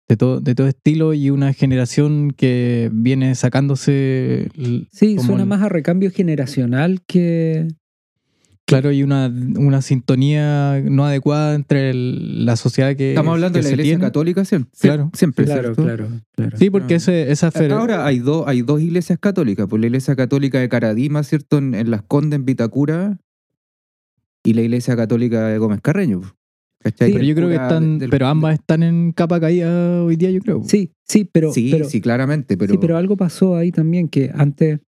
de 0.07 0.15
todo, 0.17 0.39
de 0.39 0.55
todo 0.55 0.67
estilo 0.67 1.13
y 1.13 1.29
una 1.29 1.53
generación 1.53 2.31
que 2.31 2.89
viene 2.93 3.35
sacándose. 3.35 4.49
Sí, 4.91 5.17
suena 5.19 5.43
el- 5.43 5.49
más 5.49 5.61
a 5.61 5.69
recambio 5.69 6.11
generacional 6.11 7.01
que... 7.05 7.67
Claro, 8.73 8.91
y 8.91 9.03
una, 9.03 9.27
una 9.57 9.81
sintonía 9.81 10.81
no 10.83 11.05
adecuada 11.05 11.53
entre 11.55 11.91
el- 11.91 12.45
la 12.45 12.55
sociedad 12.55 12.95
que. 12.95 13.09
estamos 13.11 13.33
hablando 13.33 13.59
que 13.59 13.63
de 13.63 13.69
la 13.69 13.73
iglesia 13.73 13.91
tiene. 13.93 14.01
católica 14.03 14.45
siempre 14.45 14.71
Claro. 14.81 15.11
siempre 15.13 15.45
Claro, 15.45 15.75
claro, 15.75 16.07
claro. 16.35 16.57
Sí, 16.57 16.69
porque 16.69 16.95
Ah. 16.95 16.97
ese, 16.97 17.31
esa 17.31 17.51
fer- 17.51 17.71
Ahora 17.71 18.05
hay 18.05 18.19
dos, 18.19 18.45
hay 18.47 18.61
dos 18.63 18.81
iglesias 18.81 19.19
católicas, 19.19 19.67
pues 19.69 19.79
la 19.79 19.85
iglesia 19.87 20.15
católica 20.15 20.59
de 20.59 20.69
Caradima, 20.69 21.23
¿cierto? 21.23 21.57
En, 21.59 21.75
en 21.75 21.91
Las 21.91 22.01
Condes, 22.03 22.37
en 22.39 22.45
Vitacura, 22.45 23.19
y 24.43 24.53
la 24.53 24.61
iglesia 24.61 24.95
católica 24.95 25.47
de 25.47 25.57
Gómez 25.57 25.79
Carreño. 25.81 26.19
pues. 26.21 26.33
¿Cachai? 26.79 27.07
Sí, 27.09 27.13
pero 27.13 27.25
yo 27.25 27.35
creo 27.35 27.47
que 27.47 27.55
están. 27.55 27.97
del- 27.99 28.09
pero 28.09 28.27
ambas 28.27 28.55
están 28.55 28.83
en 28.83 29.13
capa 29.13 29.39
caída 29.39 30.03
hoy 30.03 30.17
día, 30.17 30.31
yo 30.31 30.41
creo. 30.41 30.63
Sí, 30.65 30.91
sí, 31.07 31.23
pero, 31.23 31.53
sí, 31.53 31.69
pero, 31.71 31.85
sí, 31.85 32.01
claramente, 32.01 32.57
pero, 32.57 32.73
sí, 32.73 32.77
pero 32.77 32.97
algo 32.97 33.15
pasó 33.15 33.55
ahí 33.55 33.71
también 33.71 34.09
que 34.09 34.31
antes 34.35 34.81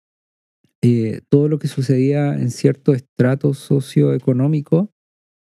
eh, 0.83 1.21
todo 1.29 1.47
lo 1.47 1.59
que 1.59 1.67
sucedía 1.69 2.33
en 2.37 2.51
cierto 2.51 2.93
estrato 2.93 3.53
socioeconómico 3.53 4.91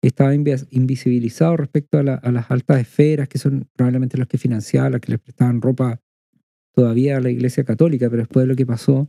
estaba 0.02 0.34
invi- 0.34 0.66
invisibilizado 0.70 1.56
respecto 1.56 1.98
a, 1.98 2.02
la- 2.02 2.14
a 2.14 2.32
las 2.32 2.50
altas 2.50 2.80
esferas, 2.80 3.28
que 3.28 3.38
son 3.38 3.68
probablemente 3.76 4.18
las 4.18 4.26
que 4.28 4.36
financiaban, 4.38 4.92
las 4.92 5.00
que 5.00 5.12
les 5.12 5.20
prestaban 5.20 5.60
ropa 5.62 6.00
todavía 6.74 7.16
a 7.16 7.20
la 7.20 7.30
iglesia 7.30 7.64
católica, 7.64 8.08
pero 8.10 8.22
después 8.22 8.44
de 8.44 8.48
lo 8.48 8.56
que 8.56 8.66
pasó 8.66 9.08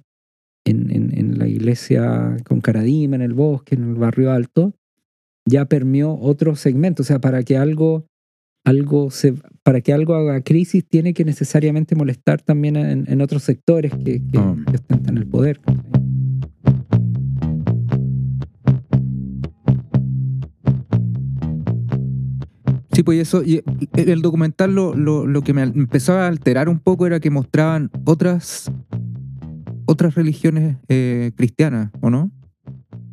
en, 0.66 0.92
en- 0.92 1.18
en 1.18 1.38
la 1.40 1.48
iglesia 1.48 2.38
con 2.48 2.62
Caradima, 2.62 3.16
en 3.16 3.22
el 3.24 3.34
bosque, 3.34 3.76
en 3.76 3.90
el 3.90 3.96
barrio 3.96 4.32
alto, 4.32 4.74
ya 5.48 5.66
permeó 5.66 6.16
otro 6.20 6.56
segmento. 6.56 7.02
O 7.02 7.06
sea, 7.06 7.20
para 7.20 7.42
que 7.44 7.58
algo, 7.58 8.06
algo 8.66 9.10
se, 9.10 9.34
para 9.64 9.82
que 9.82 9.94
algo 9.94 10.14
haga 10.16 10.42
crisis, 10.42 10.86
tiene 10.88 11.14
que 11.14 11.26
necesariamente 11.26 11.96
molestar 11.96 12.42
también 12.42 12.76
en, 12.76 13.06
en 13.12 13.22
otros 13.22 13.44
sectores 13.44 13.92
que, 13.94 14.22
que- 14.22 14.38
Ah. 14.38 14.56
que 14.68 14.76
ostentan 14.76 15.18
el 15.18 15.26
poder. 15.28 15.60
Sí, 23.00 23.04
pues 23.04 23.18
y 23.18 23.22
eso, 23.22 23.44
y 23.46 23.64
el 23.96 24.22
documental 24.22 24.76
lo, 24.76 24.94
lo, 24.94 25.26
lo 25.26 25.42
que 25.42 25.54
me 25.54 25.64
empezaba 25.64 26.26
a 26.26 26.28
alterar 26.28 26.68
un 26.68 26.80
poco 26.80 27.08
era 27.08 27.22
que 27.22 27.30
mostraban 27.30 27.90
otras 28.04 28.70
otras 29.86 30.16
religiones 30.16 30.76
eh, 30.90 31.32
cristianas, 31.38 31.92
¿o 32.02 32.10
no? 32.10 32.30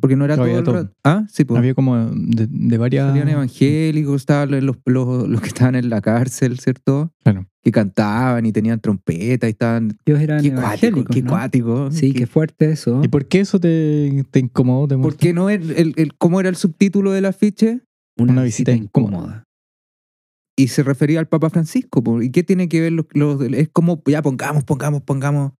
Porque 0.01 0.17
no 0.17 0.25
era 0.25 0.35
No, 0.35 0.41
todo 0.41 0.45
había 0.49 0.57
el 0.59 0.63
todo. 0.65 0.75
rato- 0.75 0.93
Ah, 1.05 1.25
sí, 1.29 1.45
pues. 1.45 1.57
Había 1.57 1.73
como 1.73 1.95
de, 2.05 2.47
de 2.49 2.77
varias. 2.77 3.07
Salían 3.07 3.29
evangélicos, 3.29 4.15
estaban 4.21 4.51
los, 4.65 4.75
los, 4.85 5.27
los 5.29 5.39
que 5.41 5.47
estaban 5.47 5.75
en 5.75 5.89
la 5.89 6.01
cárcel, 6.01 6.59
¿cierto? 6.59 7.13
Claro. 7.23 7.47
Que 7.63 7.71
cantaban 7.71 8.45
y 8.45 8.51
tenían 8.51 8.81
trompeta 8.81 9.47
y 9.47 9.51
estaban... 9.51 9.97
Ellos 10.05 10.19
eran 10.19 10.41
Qué 10.43 10.49
cuático, 10.51 10.61
evangélicos, 10.87 11.15
qué 11.15 11.21
¿no? 11.23 11.29
cuático. 11.29 11.91
Sí, 11.91 12.11
Qué- 12.11 12.19
qué 12.19 12.27
fuerte 12.27 12.71
eso. 12.71 12.99
¿Y 13.03 13.07
por 13.07 13.25
qué 13.25 13.39
eso 13.39 13.57
te, 13.57 14.25
te 14.31 14.39
incomodó? 14.39 14.87
te 14.89 14.97
¿Por 14.97 15.15
qué 15.15 15.31
no 15.33 15.49
el, 15.49 15.71
el, 15.71 15.93
el- 15.95 16.13
cómo 16.17 16.41
era 16.41 16.49
el 16.49 16.57
subtítulo 16.57 17.13
del 17.13 17.23
afiche? 17.25 17.79
una 18.19 18.41
visita 18.43 18.71
incómoda. 18.73 19.43
Y 20.59 20.69
se 20.69 20.81
refería 20.83 21.19
al 21.19 21.27
Papa 21.27 21.49
Francisco. 21.49 22.03
po. 22.03 22.21
¿Y 22.21 22.31
qué 22.31 22.43
tiene 22.43 22.67
que 22.67 22.81
ver 22.81 22.91
los, 22.91 23.05
los- 23.13 23.41
Es 23.53 23.69
como, 23.71 24.01
ya 24.07 24.21
pongamos, 24.21 24.63
pongamos, 24.63 25.01
pongamos. 25.03 25.51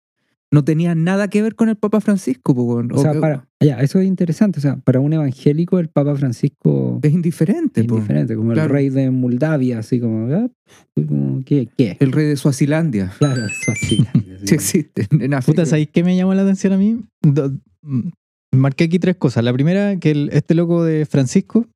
No 0.50 0.64
tenía 0.64 0.94
nada 0.94 1.28
que 1.28 1.42
ver 1.42 1.54
con 1.54 1.68
el 1.68 1.76
Papa 1.76 2.00
Francisco. 2.00 2.54
po, 2.54 2.62
weón. 2.64 2.90
O 2.92 2.98
sea, 2.98 3.12
O- 3.12 3.20
para, 3.20 3.46
ya, 3.60 3.80
eso 3.80 4.00
es 4.00 4.06
interesante. 4.08 4.58
O 4.58 4.62
sea, 4.62 4.76
para 4.78 4.98
un 4.98 5.12
evangélico, 5.12 5.78
el 5.78 5.88
Papa 5.88 6.16
Francisco 6.16 6.98
Es 7.02 7.12
indiferente. 7.12 7.82
es 7.82 7.86
po. 7.86 7.96
indiferente, 7.96 8.34
como 8.34 8.52
Claro. 8.54 8.66
el 8.66 8.70
rey 8.72 8.88
de 8.88 9.10
Moldavia, 9.10 9.78
así 9.78 10.00
como, 10.00 10.34
ah, 10.34 10.48
como, 10.94 11.44
¿qué? 11.44 11.68
¿Qué? 11.76 11.96
El 12.00 12.12
rey 12.12 12.26
de 12.26 12.36
Suazilandia. 12.36 13.12
Claro, 13.18 13.44
eso 13.46 13.70
así. 13.72 14.04
Sí 14.44 14.54
existe. 14.54 15.06
En 15.10 15.34
África. 15.34 15.52
Puta, 15.62 15.66
¿sabéis 15.66 15.90
qué 15.92 16.02
me 16.02 16.16
llamó 16.16 16.32
la 16.32 16.42
atención 16.42 16.72
a 16.72 16.78
mí? 16.78 17.00
Do- 17.22 17.52
mm, 17.82 18.08
marqué 18.52 18.84
aquí 18.84 18.98
tres 18.98 19.16
cosas. 19.16 19.44
La 19.44 19.52
primera, 19.52 19.96
que 19.98 20.10
el- 20.12 20.30
este 20.32 20.54
loco 20.54 20.82
de 20.84 21.04
Francisco, 21.06 21.66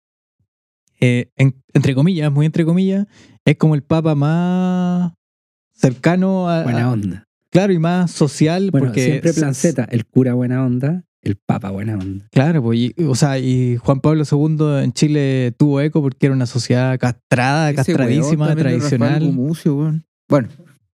eh, 1.02 1.30
en- 1.36 1.62
entre 1.74 1.94
comillas, 1.94 2.30
muy 2.32 2.46
entre 2.46 2.64
comillas, 2.64 3.06
es 3.44 3.56
como 3.56 3.74
el 3.74 3.82
papa 3.82 4.14
más 4.14 5.12
cercano 5.74 6.48
a. 6.48 6.62
Buena 6.62 6.84
a- 6.84 6.90
onda. 6.92 7.24
claro, 7.50 7.72
y 7.72 7.78
más 7.78 8.10
social. 8.10 8.70
Bueno, 8.70 8.86
porque 8.86 9.04
siempre 9.04 9.32
planceta, 9.32 9.84
el 9.90 10.06
cura 10.06 10.34
buena 10.34 10.64
onda, 10.64 11.04
el 11.22 11.36
papa 11.36 11.70
buena 11.70 11.94
onda. 11.96 12.26
Claro, 12.30 12.62
pues, 12.62 12.78
y- 12.78 12.94
o 13.04 13.14
sea, 13.14 13.38
y 13.38 13.76
Juan 13.78 14.00
Pablo 14.00 14.22
II 14.30 14.84
en 14.84 14.92
Chile 14.92 15.52
tuvo 15.58 15.80
eco 15.80 16.00
porque 16.02 16.26
era 16.26 16.34
una 16.34 16.46
sociedad 16.46 16.98
castrada, 16.98 17.74
castradísima, 17.74 18.46
weón 18.46 18.58
tradicional. 18.58 19.24
Gumucio, 19.24 19.74
weón. 19.76 20.04
Bueno. 20.28 20.48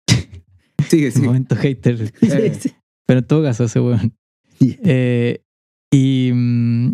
Sigue, 0.88 1.10
sigue. 1.10 1.26
Momento 1.26 1.54
hater. 1.56 2.12
Eh. 2.22 2.58
Pero 3.06 3.20
en 3.20 3.26
todo 3.26 3.42
caso, 3.42 3.64
ese 3.64 3.80
weón. 3.80 4.14
Sí. 4.58 4.78
Eh, 4.84 5.42
y, 5.92 6.30
mm, 6.34 6.92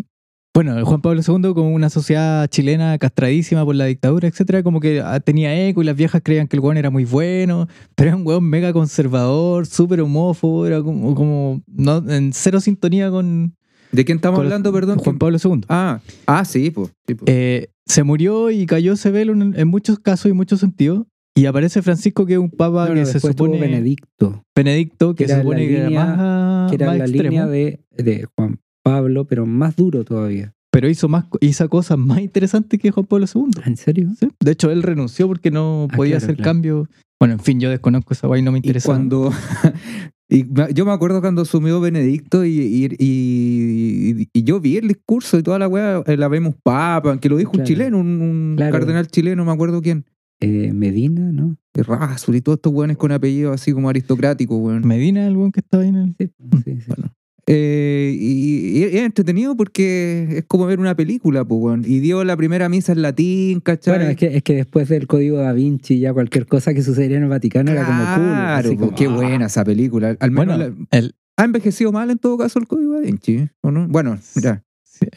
Bueno, 0.55 0.85
Juan 0.85 1.01
Pablo 1.01 1.19
II, 1.21 1.53
como 1.53 1.69
una 1.71 1.89
sociedad 1.89 2.47
chilena 2.47 2.97
castradísima 2.97 3.65
por 3.65 3.75
la 3.75 3.85
dictadura, 3.85 4.25
etcétera, 4.29 4.63
como 4.63 4.79
que 4.79 5.01
ah, 5.01 5.19
tenía 5.19 5.67
eco 5.67 5.81
y 5.81 5.85
las 5.85 5.97
viejas 5.97 6.21
creían 6.23 6.47
que 6.47 6.55
el 6.55 6.61
weón 6.61 6.77
era 6.77 6.89
muy 6.89 7.03
bueno, 7.03 7.67
pero 7.93 8.07
era 8.11 8.15
un 8.17 8.25
weón 8.25 8.45
mega 8.45 8.71
conservador, 8.71 9.65
súper 9.65 9.99
homófobo, 9.99 10.65
era 10.65 10.81
como, 10.81 11.13
como 11.13 11.61
no, 11.67 11.97
en 12.09 12.31
cero 12.31 12.61
sintonía 12.61 13.11
con, 13.11 13.53
¿De 13.91 14.05
quién 14.05 14.17
estamos 14.19 14.37
con 14.39 14.45
hablando, 14.45 14.71
perdón? 14.71 14.99
Juan 14.99 15.17
Pablo 15.17 15.37
II. 15.43 15.61
Ah, 15.67 15.99
ah, 16.25 16.45
sí, 16.45 16.71
pues. 16.71 16.89
Sí. 17.05 17.17
Eh, 17.25 17.67
se 17.85 18.03
murió 18.03 18.49
y 18.49 18.65
cayó 18.65 18.93
ese 18.93 19.11
velo 19.11 19.33
en, 19.33 19.53
en 19.59 19.67
muchos 19.67 19.99
casos 19.99 20.31
y 20.31 20.33
muchos 20.33 20.61
sentidos. 20.61 21.05
Y 21.37 21.47
aparece 21.47 21.81
Francisco, 21.81 22.25
que 22.25 22.33
es 22.33 22.39
un 22.39 22.49
papa 22.49 22.85
No, 22.87 22.95
no, 22.95 23.01
que 23.01 23.05
se 23.05 23.19
supone. 23.19 23.59
Benedicto, 23.59 24.41
Benedicto, 24.55 25.15
que, 25.15 25.25
que 25.25 25.27
se 25.27 25.33
era 25.33 25.41
supone 25.43 25.63
la 25.63 25.67
que 25.67 25.77
era 25.77 25.87
línea- 25.89 26.05
más, 26.15 26.69
que 26.71 26.75
era 26.75 26.85
más 26.87 26.97
la 26.97 27.03
extremo, 27.05 27.29
línea 27.29 27.45
de, 27.47 27.79
de 27.91 28.25
Juan 28.37 28.57
Pablo, 28.85 29.25
pero 29.25 29.45
más 29.47 29.75
duro 29.75 30.03
todavía. 30.05 30.53
pero 30.71 30.87
hizo, 30.89 31.07
más, 31.09 31.25
hizo 31.41 31.67
cosas 31.69 31.97
más 31.97 32.19
interesantes 32.19 32.79
que 32.79 32.91
Juan 32.91 33.05
Pablo 33.07 33.25
II. 33.33 33.45
¿En 33.65 33.77
serio? 33.77 34.09
Sí. 34.19 34.27
De 34.39 34.51
hecho, 34.51 34.69
él 34.71 34.83
renunció 34.83 35.25
porque 35.27 35.49
no 35.49 35.87
Ah, 35.89 35.95
podía 35.95 36.17
claro, 36.17 36.23
hacer 36.25 36.35
claro. 36.35 36.49
cambio. 36.51 36.89
Bueno, 37.19 37.33
en 37.35 37.39
fin, 37.39 37.59
yo 37.61 37.69
desconozco 37.69 38.13
esa 38.13 38.27
guay, 38.27 38.41
no 38.41 38.51
me 38.51 38.57
Y 38.57 38.59
interesa. 38.59 38.87
cuando. 38.89 39.31
y 40.29 40.43
me- 40.43 40.73
yo 40.73 40.85
me 40.85 40.91
acuerdo 40.91 41.21
cuando 41.21 41.43
asumió 41.43 41.79
Benedicto 41.79 42.43
y, 42.45 42.49
y, 42.59 42.87
y- 42.99 44.29
y 44.33 44.43
yo 44.43 44.59
vi 44.59 44.77
el 44.77 44.87
discurso 44.89 45.39
y 45.39 45.43
toda 45.43 45.57
la 45.59 45.67
weá, 45.69 46.03
eh, 46.05 46.17
la 46.17 46.27
vemos 46.27 46.55
papa, 46.61 47.17
que 47.19 47.29
lo 47.29 47.37
dijo 47.37 47.53
un 47.57 47.63
chileno, 47.63 47.97
un, 47.99 48.21
un 48.21 48.53
Claro. 48.57 48.71
cardenal 48.73 49.07
chileno, 49.07 49.37
no 49.37 49.45
me 49.45 49.51
acuerdo 49.53 49.81
quién. 49.81 50.05
Eh, 50.41 50.73
Medina, 50.73 51.31
¿no? 51.31 51.55
Razzoli 51.73 52.39
y 52.39 52.41
todos 52.41 52.57
estos 52.57 52.73
weones 52.73 52.97
con 52.97 53.13
apellido 53.13 53.53
así 53.53 53.71
como 53.71 53.87
aristocrático, 53.89 54.57
weón. 54.57 54.85
Medina, 54.85 55.25
el 55.25 55.37
weón 55.37 55.53
que 55.53 55.61
estaba 55.61 55.83
ahí 55.83 55.89
en 55.89 55.95
el. 55.95 56.15
Sí, 56.19 56.29
sí, 56.65 56.81
sí. 56.81 56.85
Bueno. 56.87 57.13
Eh, 57.47 58.15
y, 58.19 58.79
y 58.79 58.83
es 58.83 58.95
entretenido 58.95 59.55
porque 59.55 60.27
es 60.39 60.45
como 60.47 60.65
ver 60.65 60.79
una 60.79 60.95
película, 60.95 61.45
pues. 61.45 61.87
Y 61.87 61.99
dio 61.99 62.23
la 62.23 62.35
primera 62.35 62.69
misa 62.69 62.93
en 62.93 63.01
latín, 63.03 63.59
¿cachai? 63.59 63.95
Bueno, 63.97 64.09
es 64.09 64.17
que, 64.17 64.37
es 64.37 64.43
que 64.43 64.55
después 64.55 64.89
del 64.89 65.05
código 65.05 65.37
da 65.37 65.53
Vinci, 65.53 65.99
ya 65.99 66.11
cualquier 66.13 66.47
cosa 66.47 66.73
que 66.73 66.81
sucediera 66.81 67.17
en 67.17 67.23
el 67.23 67.29
Vaticano 67.29 67.71
era 67.71 67.85
como 67.85 67.99
cool. 67.99 68.13
Claro, 68.15 68.57
así 68.67 68.67
pues, 68.69 68.79
como, 68.79 68.95
qué 68.97 69.05
ah, 69.05 69.09
buena 69.15 69.45
esa 69.45 69.63
película. 69.63 70.17
Al 70.19 70.31
menos 70.31 70.57
Bueno, 70.57 70.75
la- 70.91 70.97
el, 70.97 71.15
ha 71.37 71.43
envejecido 71.43 71.91
mal 71.91 72.09
en 72.09 72.17
todo 72.17 72.37
caso 72.37 72.57
el 72.59 72.67
código 72.67 72.93
da 72.93 73.01
Vinci, 73.01 73.47
¿o 73.61 73.69
no? 73.69 73.87
Bueno, 73.89 74.17
ya. 74.41 74.63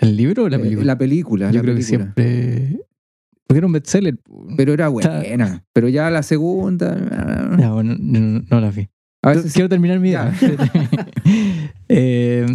¿el 0.01 0.17
libro 0.17 0.45
o 0.45 0.49
la 0.51 0.57
Eh, 0.57 0.61
película? 0.61 0.85
La 0.87 0.99
película, 0.99 1.51
yo 1.51 1.57
la 1.59 1.63
creo 1.63 1.75
película. 1.77 2.15
que 2.15 2.23
siempre. 2.23 2.81
Porque 3.47 3.59
era 3.59 3.67
un 3.67 3.73
bestseller. 3.73 4.19
Pero 4.59 4.75
era 4.75 4.89
buena. 4.89 5.65
Pero 5.73 5.89
ya 5.89 6.11
la 6.11 6.23
segunda. 6.23 6.95
Ya, 7.59 7.73
bueno, 7.73 7.97
no, 7.99 8.21
no- 8.21 8.45
no 8.51 8.61
la 8.61 8.71
vi. 8.71 8.89
A 9.23 9.31
veces. 9.35 9.53
Quiero 9.53 9.69
terminar 9.69 9.99
mi 10.01 10.09
idea. 10.11 10.33
Eh, 11.89 12.47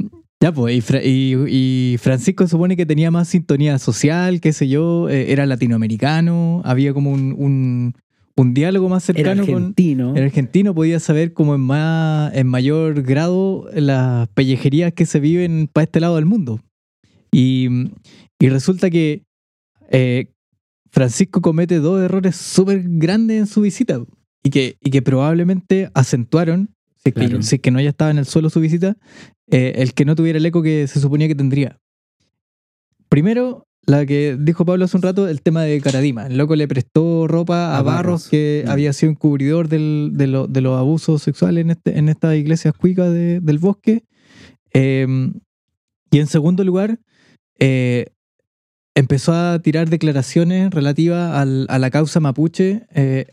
ya, 0.42 0.52
pues, 0.52 0.76
y, 0.76 0.82
Fra- 0.82 1.04
y- 1.04 1.36
y 1.48 1.98
Francisco 2.00 2.48
supone 2.48 2.76
que 2.76 2.86
tenía 2.86 3.12
más 3.12 3.28
sintonía 3.30 3.80
social, 3.80 4.42
qué 4.42 4.54
sé 4.54 4.68
yo, 4.68 5.10
eh, 5.10 5.32
era 5.32 5.46
latinoamericano, 5.46 6.62
había 6.66 6.94
como 6.94 7.12
un, 7.12 7.34
un, 7.38 7.94
un 8.36 8.54
diálogo 8.54 8.90
más 8.90 9.08
Era 9.10 9.18
cercano 9.18 9.46
con. 9.46 9.56
argentino. 9.56 10.16
El 10.16 10.24
argentino 10.24 10.76
podía 10.76 11.00
saber 11.00 11.34
como 11.34 11.56
en, 11.56 11.62
más, 11.62 12.34
en 12.36 12.48
mayor 12.48 13.02
grado 13.04 13.68
las 13.74 14.28
pellejerías 14.30 14.94
que 14.94 15.06
se 15.06 15.20
viven 15.20 15.70
para 15.72 15.86
este 15.86 16.00
lado 16.00 16.16
del 16.18 16.26
mundo. 16.26 16.60
Y, 17.32 17.68
y 18.40 18.50
resulta 18.50 18.90
que 18.90 19.24
eh, 19.90 20.28
Francisco 20.92 21.42
comete 21.42 21.80
dos 21.80 22.02
errores 22.02 22.36
súper 22.36 22.84
grandes 22.86 23.40
en 23.40 23.48
su 23.48 23.62
visita 23.62 24.00
y 24.44 24.50
que, 24.50 24.78
y 24.82 24.90
que 24.92 25.02
probablemente 25.02 25.90
acentuaron, 25.94 26.70
si 26.96 27.10
es, 27.10 27.16
que, 27.16 27.22
Claro. 27.28 27.42
si 27.42 27.56
es 27.56 27.62
que 27.62 27.72
no 27.72 27.82
ya 27.82 27.90
estaba 27.90 28.12
en 28.12 28.18
el 28.18 28.26
suelo 28.26 28.50
su 28.50 28.60
visita, 28.60 28.98
eh, 29.50 29.74
el 29.78 29.94
que 29.94 30.06
no 30.06 30.16
tuviera 30.16 30.38
el 30.38 30.46
eco 30.46 30.62
que 30.62 30.88
se 30.88 31.00
suponía 31.00 31.28
que 31.28 31.36
tendría. 31.36 31.80
Primero, 33.10 33.68
la 33.86 34.06
que 34.06 34.38
dijo 34.40 34.66
Pablo 34.66 34.86
hace 34.86 34.98
un 34.98 35.04
rato, 35.04 35.28
el 35.28 35.42
tema 35.42 35.64
de 35.64 35.80
Caradima. 35.82 36.28
El 36.28 36.38
loco 36.38 36.56
le 36.56 36.68
prestó 36.68 37.28
ropa 37.28 37.74
a, 37.76 37.80
A 37.80 37.82
Barros, 37.82 38.30
que 38.30 38.64
Mm. 38.66 38.70
había 38.70 38.94
sido 38.94 39.12
encubridor 39.12 39.68
del- 39.68 40.12
de, 40.14 40.28
lo- 40.28 40.48
de 40.48 40.62
los 40.62 40.78
abusos 40.80 41.22
sexuales 41.22 41.64
en, 41.64 41.72
este, 41.72 41.98
en 41.98 42.10
estas 42.10 42.36
iglesias 42.36 42.74
cuicas 42.76 43.12
de- 43.12 43.40
del 43.42 43.60
bosque. 43.60 44.04
Eh, 44.74 45.06
y 46.12 46.20
en 46.20 46.28
segundo 46.28 46.64
lugar, 46.64 47.00
eh, 47.60 48.08
empezó 48.96 49.34
a 49.34 49.60
tirar 49.60 49.90
declaraciones 49.90 50.70
relativas 50.72 51.34
al- 51.36 51.66
a 51.70 51.80
la 51.80 51.90
causa 51.90 52.20
mapuche, 52.20 52.84
eh, 52.94 53.26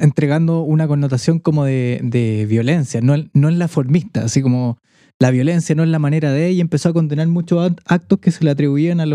entregando 0.00 0.62
una 0.62 0.88
connotación 0.88 1.38
como 1.38 1.64
de, 1.64 2.46
violencia, 2.48 3.00
no, 3.00 3.14
no 3.32 3.48
en 3.48 3.58
la 3.58 3.68
formista, 3.68 4.24
así 4.24 4.42
como 4.42 4.78
la 5.20 5.30
violencia 5.30 5.74
no 5.74 5.84
es 5.84 5.88
la 5.88 5.98
manera 6.00 6.32
de, 6.32 6.50
y 6.52 6.60
empezó 6.60 6.88
a 6.88 6.92
condenar 6.92 7.28
muchos 7.28 7.70
act- 7.70 7.80
actos 7.86 8.18
que 8.18 8.32
se 8.32 8.44
le 8.44 8.50
atribuían 8.50 9.00
a, 9.00 9.06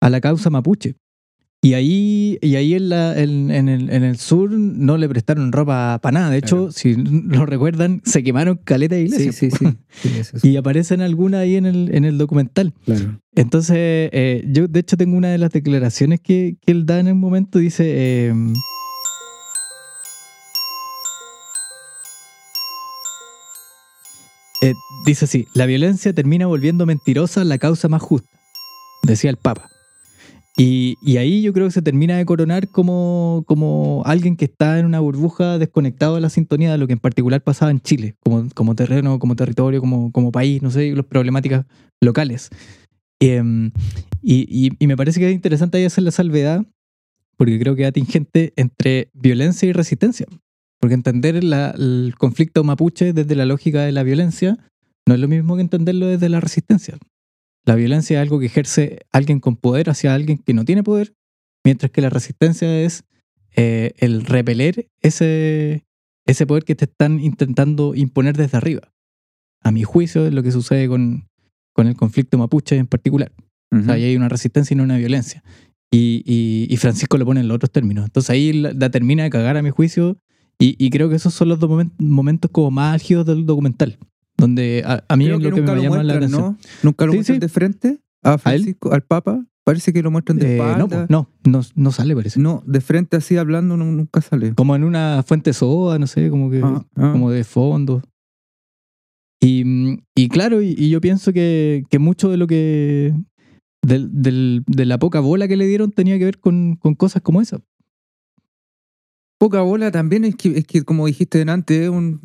a 0.00 0.10
la 0.10 0.20
causa 0.20 0.50
mapuche. 0.50 0.96
Y 1.64 1.72
ahí, 1.72 2.38
y 2.42 2.56
ahí 2.56 2.74
en, 2.74 2.90
la- 2.90 3.18
en- 3.18 3.50
en 3.50 3.70
el, 3.70 3.88
en 3.88 4.04
el 4.04 4.18
sur 4.18 4.50
no 4.50 4.98
le 4.98 5.08
prestaron 5.08 5.50
ropa 5.50 5.98
para 6.02 6.12
nada. 6.20 6.30
De 6.30 6.36
hecho, 6.36 6.56
Claro. 6.68 6.72
si 6.72 6.94
lo 6.94 7.46
recuerdan, 7.46 8.02
se 8.04 8.22
quemaron 8.22 8.58
caleta 8.62 8.96
de 8.96 9.08
Sí, 9.08 9.14
iglesias. 9.14 9.34
sí, 9.36 9.50
sí. 9.50 9.66
Sí, 10.02 10.10
es- 10.18 10.32
Y 10.44 10.58
aparecen 10.58 11.00
algunas 11.00 11.40
ahí 11.40 11.56
en 11.56 11.64
el, 11.64 11.94
en 11.94 12.04
el 12.04 12.18
documental. 12.18 12.74
claro. 12.84 13.18
Entonces, 13.34 13.76
eh, 14.12 14.44
yo 14.52 14.68
de 14.68 14.80
hecho 14.80 14.98
tengo 14.98 15.16
una 15.16 15.28
de 15.30 15.38
las 15.38 15.52
declaraciones 15.52 16.20
que, 16.20 16.56
que 16.66 16.70
él 16.72 16.84
da 16.84 17.00
en 17.00 17.10
un 17.10 17.18
momento, 17.18 17.58
dice, 17.58 17.84
eh, 17.86 18.34
eh, 24.62 24.74
dice 25.04 25.24
así, 25.26 25.46
la 25.54 25.66
violencia 25.66 26.12
termina 26.14 26.46
volviendo 26.46 26.86
mentirosa 26.86 27.44
la 27.44 27.58
causa 27.58 27.88
más 27.88 28.02
justa, 28.02 28.28
decía 29.02 29.30
el 29.30 29.36
Papa. 29.36 29.70
Y, 30.56 31.16
ahí 31.16 31.42
yo 31.42 31.52
creo 31.52 31.66
que 31.66 31.72
se 31.72 31.82
termina 31.82 32.16
de 32.16 32.24
coronar 32.24 32.68
como, 32.68 33.42
como 33.46 34.02
alguien 34.06 34.36
que 34.36 34.44
está 34.44 34.78
en 34.78 34.86
una 34.86 35.00
burbuja 35.00 35.58
desconectado 35.58 36.14
de 36.14 36.20
la 36.20 36.30
sintonía 36.30 36.70
de 36.70 36.78
lo 36.78 36.86
que 36.86 36.92
en 36.92 37.00
particular 37.00 37.42
pasaba 37.42 37.72
en 37.72 37.80
Chile, 37.80 38.14
como, 38.20 38.48
como 38.54 38.76
terreno, 38.76 39.18
como 39.18 39.34
territorio, 39.34 39.80
como, 39.80 40.12
como 40.12 40.30
país, 40.30 40.62
no 40.62 40.70
sé, 40.70 40.94
las 40.94 41.06
problemáticas 41.06 41.66
locales. 42.00 42.50
Em, 43.20 43.72
y, 44.22 44.70
y- 44.78 44.86
me 44.86 44.96
parece 44.96 45.18
que 45.18 45.28
es 45.28 45.34
interesante 45.34 45.78
ahí 45.78 45.84
hacer 45.84 46.04
la 46.04 46.12
salvedad, 46.12 46.64
porque 47.36 47.58
creo 47.58 47.74
que 47.74 47.82
es 47.82 47.88
atingente 47.88 48.52
entre 48.54 49.08
violencia 49.12 49.68
y 49.68 49.72
resistencia. 49.72 50.26
Porque 50.80 50.94
entender 50.94 51.34
el 51.34 52.14
conflicto 52.16 52.62
mapuche 52.62 53.12
desde 53.12 53.34
la 53.34 53.46
lógica 53.46 53.82
de 53.82 53.92
la 53.92 54.02
violencia 54.02 54.58
no 55.08 55.14
es 55.14 55.20
lo 55.20 55.28
mismo 55.28 55.56
que 55.56 55.62
entenderlo 55.62 56.06
desde 56.06 56.28
la 56.28 56.40
resistencia. 56.40 56.96
La 57.64 57.74
violencia 57.74 58.18
es 58.18 58.22
algo 58.22 58.38
que 58.40 58.46
ejerce 58.46 59.00
alguien 59.12 59.40
con 59.40 59.56
poder 59.56 59.88
hacia 59.90 60.14
alguien 60.14 60.38
que 60.38 60.52
no 60.54 60.64
tiene 60.64 60.82
poder, 60.82 61.14
mientras 61.64 61.90
que 61.90 62.00
la 62.02 62.10
resistencia 62.10 62.80
es 62.82 63.04
eh, 63.56 63.92
el 63.98 64.24
repeler 64.24 64.88
ese, 65.00 65.84
ese 66.26 66.46
poder 66.46 66.64
que 66.64 66.74
te 66.74 66.84
están 66.84 67.20
intentando 67.20 67.94
imponer 67.94 68.36
desde 68.36 68.56
arriba. 68.58 68.92
A 69.62 69.70
mi 69.70 69.82
juicio 69.82 70.26
es 70.26 70.34
lo 70.34 70.42
que 70.42 70.52
sucede 70.52 70.88
con, 70.88 71.28
con 71.72 71.86
el 71.86 71.96
conflicto 71.96 72.36
mapuche 72.36 72.76
en 72.76 72.86
particular. 72.86 73.32
O 73.72 73.82
sea, 73.82 73.94
ahí 73.94 74.04
hay 74.04 74.16
una 74.16 74.28
resistencia 74.28 74.74
y 74.74 74.76
no 74.76 74.82
una 74.84 74.98
violencia. 74.98 75.42
Y, 75.90 76.22
y- 76.26 76.66
y 76.72 76.76
Francisco 76.76 77.16
lo 77.18 77.24
pone 77.24 77.40
en 77.40 77.48
los 77.48 77.54
otros 77.56 77.70
términos. 77.72 78.04
Entonces 78.04 78.30
ahí 78.30 78.52
la, 78.52 78.72
la 78.72 78.90
termina 78.90 79.22
de 79.22 79.30
cagar 79.30 79.56
a 79.56 79.62
mi 79.62 79.70
juicio. 79.70 80.18
Y, 80.58 80.76
y 80.78 80.90
creo 80.90 81.08
que 81.08 81.16
esos 81.16 81.34
son 81.34 81.48
los 81.48 81.58
dos 81.58 81.70
momen- 81.70 81.92
momentos 81.98 82.50
como 82.52 82.70
más 82.70 82.94
álgidos 82.94 83.26
del 83.26 83.46
documental. 83.46 83.98
Donde 84.36 84.82
a, 84.84 85.04
a 85.08 85.16
mí 85.16 85.26
Creo 85.26 85.36
es 85.36 85.42
que 85.44 85.48
lo 85.50 85.54
que 85.56 85.62
me 85.62 85.74
lo 85.76 85.82
llama 85.82 86.02
la 86.02 86.14
atención. 86.14 86.40
¿no? 86.42 86.58
Nunca 86.82 87.06
lo 87.06 87.12
Sí, 87.12 87.18
muestran 87.18 87.36
sí. 87.36 87.40
de 87.40 87.48
frente 87.48 87.98
a 88.22 88.38
Francisco, 88.38 88.92
al 88.92 89.02
Papa. 89.02 89.44
Parece 89.64 89.92
que 89.94 90.02
lo 90.02 90.10
muestran 90.10 90.36
de 90.38 90.56
Eh, 90.56 90.58
no, 90.58 90.84
espalda. 90.84 91.06
no, 91.08 91.30
no, 91.44 91.60
no 91.74 91.90
sale, 91.92 92.14
parece. 92.14 92.38
No, 92.40 92.62
de 92.66 92.80
frente 92.82 93.16
así 93.16 93.36
hablando 93.38 93.76
no- 93.78 93.86
nunca 93.86 94.20
sale. 94.20 94.54
Como 94.54 94.76
en 94.76 94.84
una 94.84 95.22
fuente 95.26 95.52
soda, 95.54 95.98
no 95.98 96.06
sé, 96.06 96.28
como 96.28 96.50
que 96.50 96.60
Ah, 96.62 96.84
ah. 96.96 97.12
como 97.12 97.30
de 97.30 97.44
fondo. 97.44 98.02
Y, 99.40 100.00
y 100.14 100.28
claro, 100.28 100.60
y, 100.62 100.74
y 100.76 100.90
yo 100.90 101.00
pienso 101.00 101.32
que, 101.32 101.84
que 101.90 101.98
mucho 101.98 102.28
de 102.30 102.36
lo 102.36 102.46
que. 102.46 103.14
del- 103.82 104.10
del- 104.22 104.64
de 104.66 104.84
la 104.86 104.98
poca 104.98 105.20
bola 105.20 105.46
que 105.48 105.56
le 105.56 105.66
dieron 105.66 105.92
tenía 105.92 106.18
que 106.18 106.24
ver 106.24 106.38
con, 106.40 106.76
con 106.76 106.94
cosas 106.94 107.22
como 107.22 107.40
esa. 107.40 107.60
Poca 109.38 109.60
bola 109.62 109.90
también 109.90 110.24
es 110.24 110.36
que, 110.36 110.58
es 110.58 110.66
que 110.66 110.82
como 110.84 111.06
dijiste 111.06 111.40
antes, 111.42 111.80
es 111.82 111.88
un- 111.90 112.20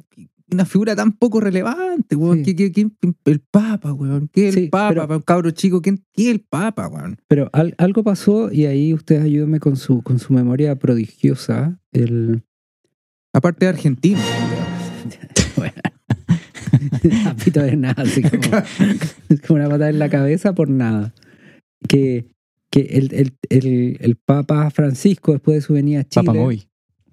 una 0.52 0.66
figura 0.66 0.96
tan 0.96 1.12
poco 1.14 1.40
relevante, 1.40 2.16
weón. 2.16 2.40
Sí. 2.44 2.56
¿Qué- 2.56 2.56
qué- 2.56 2.72
quién- 2.72 2.96
el 3.26 3.40
Papa, 3.40 3.94
weón. 3.94 4.30
¿Qué 4.32 4.50
es 4.50 4.56
el 4.56 4.64
Sí, 4.66 4.70
Papa? 4.70 4.90
pero- 4.90 5.02
Para 5.08 5.18
un 5.18 5.24
cabro 5.24 5.52
chico, 5.52 5.82
¿quién, 5.82 6.04
¿qué 6.14 6.24
es 6.24 6.28
el 6.30 6.42
Papa, 6.42 6.88
weón? 6.88 7.18
Pero 7.28 7.50
al- 7.54 7.76
algo 7.78 8.04
pasó 8.04 8.52
y 8.52 8.66
ahí 8.66 8.94
ustedes 8.94 9.24
ayúdenme 9.24 9.60
con 9.60 9.76
su, 9.78 10.02
con 10.02 10.20
su 10.20 10.34
memoria 10.34 10.78
prodigiosa. 10.78 11.80
El... 11.92 12.44
Aparte 13.34 13.66
de 13.66 13.70
argentino. 13.70 14.20
bueno. 15.56 15.74
A 17.28 17.36
pito 17.36 17.62
de 17.62 17.76
nada, 17.76 18.04
así 18.04 18.22
como 19.48 19.56
una 19.60 19.70
patada 19.70 19.90
en 19.90 20.00
la 20.00 20.10
cabeza 20.10 20.54
por 20.54 20.70
nada. 20.70 21.14
Que, 21.88 22.28
que 22.72 22.82
el, 22.82 23.14
el, 23.14 23.34
el, 23.50 23.98
el 24.00 24.16
Papa 24.16 24.70
Francisco, 24.70 25.32
después 25.34 25.56
de 25.56 25.62
su 25.62 25.74
venida 25.74 26.02
a 26.02 26.04
Chile. 26.04 26.26
Papa 26.26 26.38
Móvil. 26.38 26.68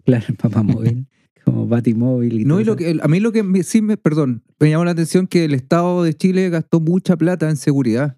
Claro, 0.05 0.25
el 0.29 0.35
Papa 0.37 0.62
Móvil. 0.62 1.07
Como 1.46 1.66
Batimóvil 1.68 2.40
y 2.40 2.44
No, 2.44 2.54
todo 2.54 2.61
y 2.61 2.64
lo 2.64 2.76
que, 2.76 2.98
a 3.00 3.09
mí 3.09 3.20
lo 3.20 3.30
que 3.32 3.42
me- 3.44 3.62
sí 3.62 3.80
me, 3.80 3.96
perdón, 3.96 4.42
me 4.59 4.68
llamó 4.68 4.85
la 4.85 4.90
atención 4.90 5.26
que 5.28 5.44
el 5.44 5.54
Estado 5.54 6.02
de 6.02 6.12
Chile 6.12 6.50
gastó 6.50 6.80
mucha 6.80 7.16
plata 7.16 7.48
en 7.48 7.56
seguridad. 7.56 8.16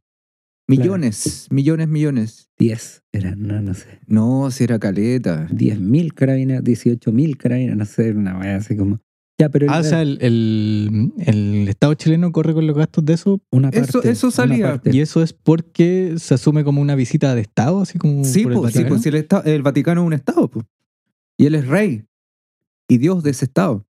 Millones, 0.67 1.47
millones, 1.51 1.89
millones. 1.89 2.49
10 2.59 3.03
eran, 3.13 3.41
no, 3.47 3.61
no 3.63 3.73
sé. 3.75 4.01
No, 4.07 4.51
si 4.51 4.65
era 4.65 4.79
caleta. 4.79 5.47
10.000 5.51 6.13
carabinas, 6.13 6.63
18.000 6.63 7.37
carabinas, 7.39 7.77
no 7.77 7.85
sé, 7.87 8.11
una 8.13 8.39
wea 8.39 8.57
así 8.57 8.77
como. 8.77 8.99
Ya, 9.41 9.49
pero 9.51 9.67
Ah, 9.71 9.79
o 9.79 9.83
sea, 9.85 10.03
el, 10.03 10.19
el- 10.21 11.13
el 11.19 11.69
Estado 11.69 11.95
chileno 11.95 12.33
corre 12.33 12.53
con 12.55 12.67
los 12.67 12.77
gastos 12.77 13.05
de 13.05 13.15
eso 13.15 13.41
una 13.53 13.71
parte, 13.71 13.89
eso- 13.89 14.03
eso 14.03 14.27
una 14.27 14.37
salía. 14.37 14.67
parte. 14.73 14.91
y 14.93 15.01
eso 15.01 15.23
es 15.23 15.33
porque 15.33 16.15
se 16.19 16.35
asume 16.35 16.65
como 16.65 16.83
una 16.83 16.97
visita 16.97 17.35
de 17.35 17.43
Estado, 17.43 17.81
así 17.81 17.99
como 17.99 18.25
Sí, 18.25 18.43
por 18.43 18.53
el 18.53 18.59
pues, 18.59 18.73
sí, 18.73 18.79
Vaticano. 18.81 18.89
pues, 18.95 19.03
si 19.03 19.09
el, 19.11 19.15
esta- 19.15 19.41
el 19.47 19.63
Vaticano 19.63 20.01
es 20.03 20.07
un 20.07 20.13
estado, 20.13 20.49
pues. 20.49 20.67
Y 21.39 21.47
él 21.47 21.55
es 21.55 21.67
rey. 21.69 22.05
Y 22.89 22.99
Dios 22.99 23.23
de 23.23 23.31
ese 23.31 23.45
estado. 23.45 23.87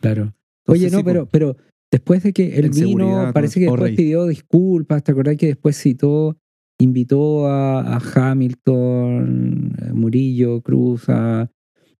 Claro. 0.00 0.34
Entonces, 0.64 0.84
Oye, 0.84 0.90
no, 0.90 0.98
sí, 0.98 1.04
pero, 1.04 1.26
pero 1.26 1.56
después 1.90 2.22
de 2.22 2.32
que 2.32 2.56
él 2.58 2.70
vino, 2.70 3.30
parece 3.34 3.60
que 3.60 3.66
después 3.66 3.80
pidió 3.96 4.26
disculpas. 4.26 5.02
¿Te 5.04 5.12
acordás 5.12 5.36
que 5.36 5.46
después 5.48 5.76
citó, 5.76 6.38
invitó 6.78 7.46
a, 7.48 7.96
a 7.96 8.00
Hamilton, 8.74 9.76
eh, 9.82 9.92
Murillo, 9.92 10.60
Cruz, 10.62 11.08
a- 11.08 11.50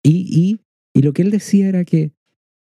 y, 0.03 0.27
y, 0.31 0.61
y 0.99 1.03
lo 1.03 1.13
que 1.13 1.23
él 1.23 1.31
decía 1.31 1.69
era 1.69 1.85
que, 1.85 2.13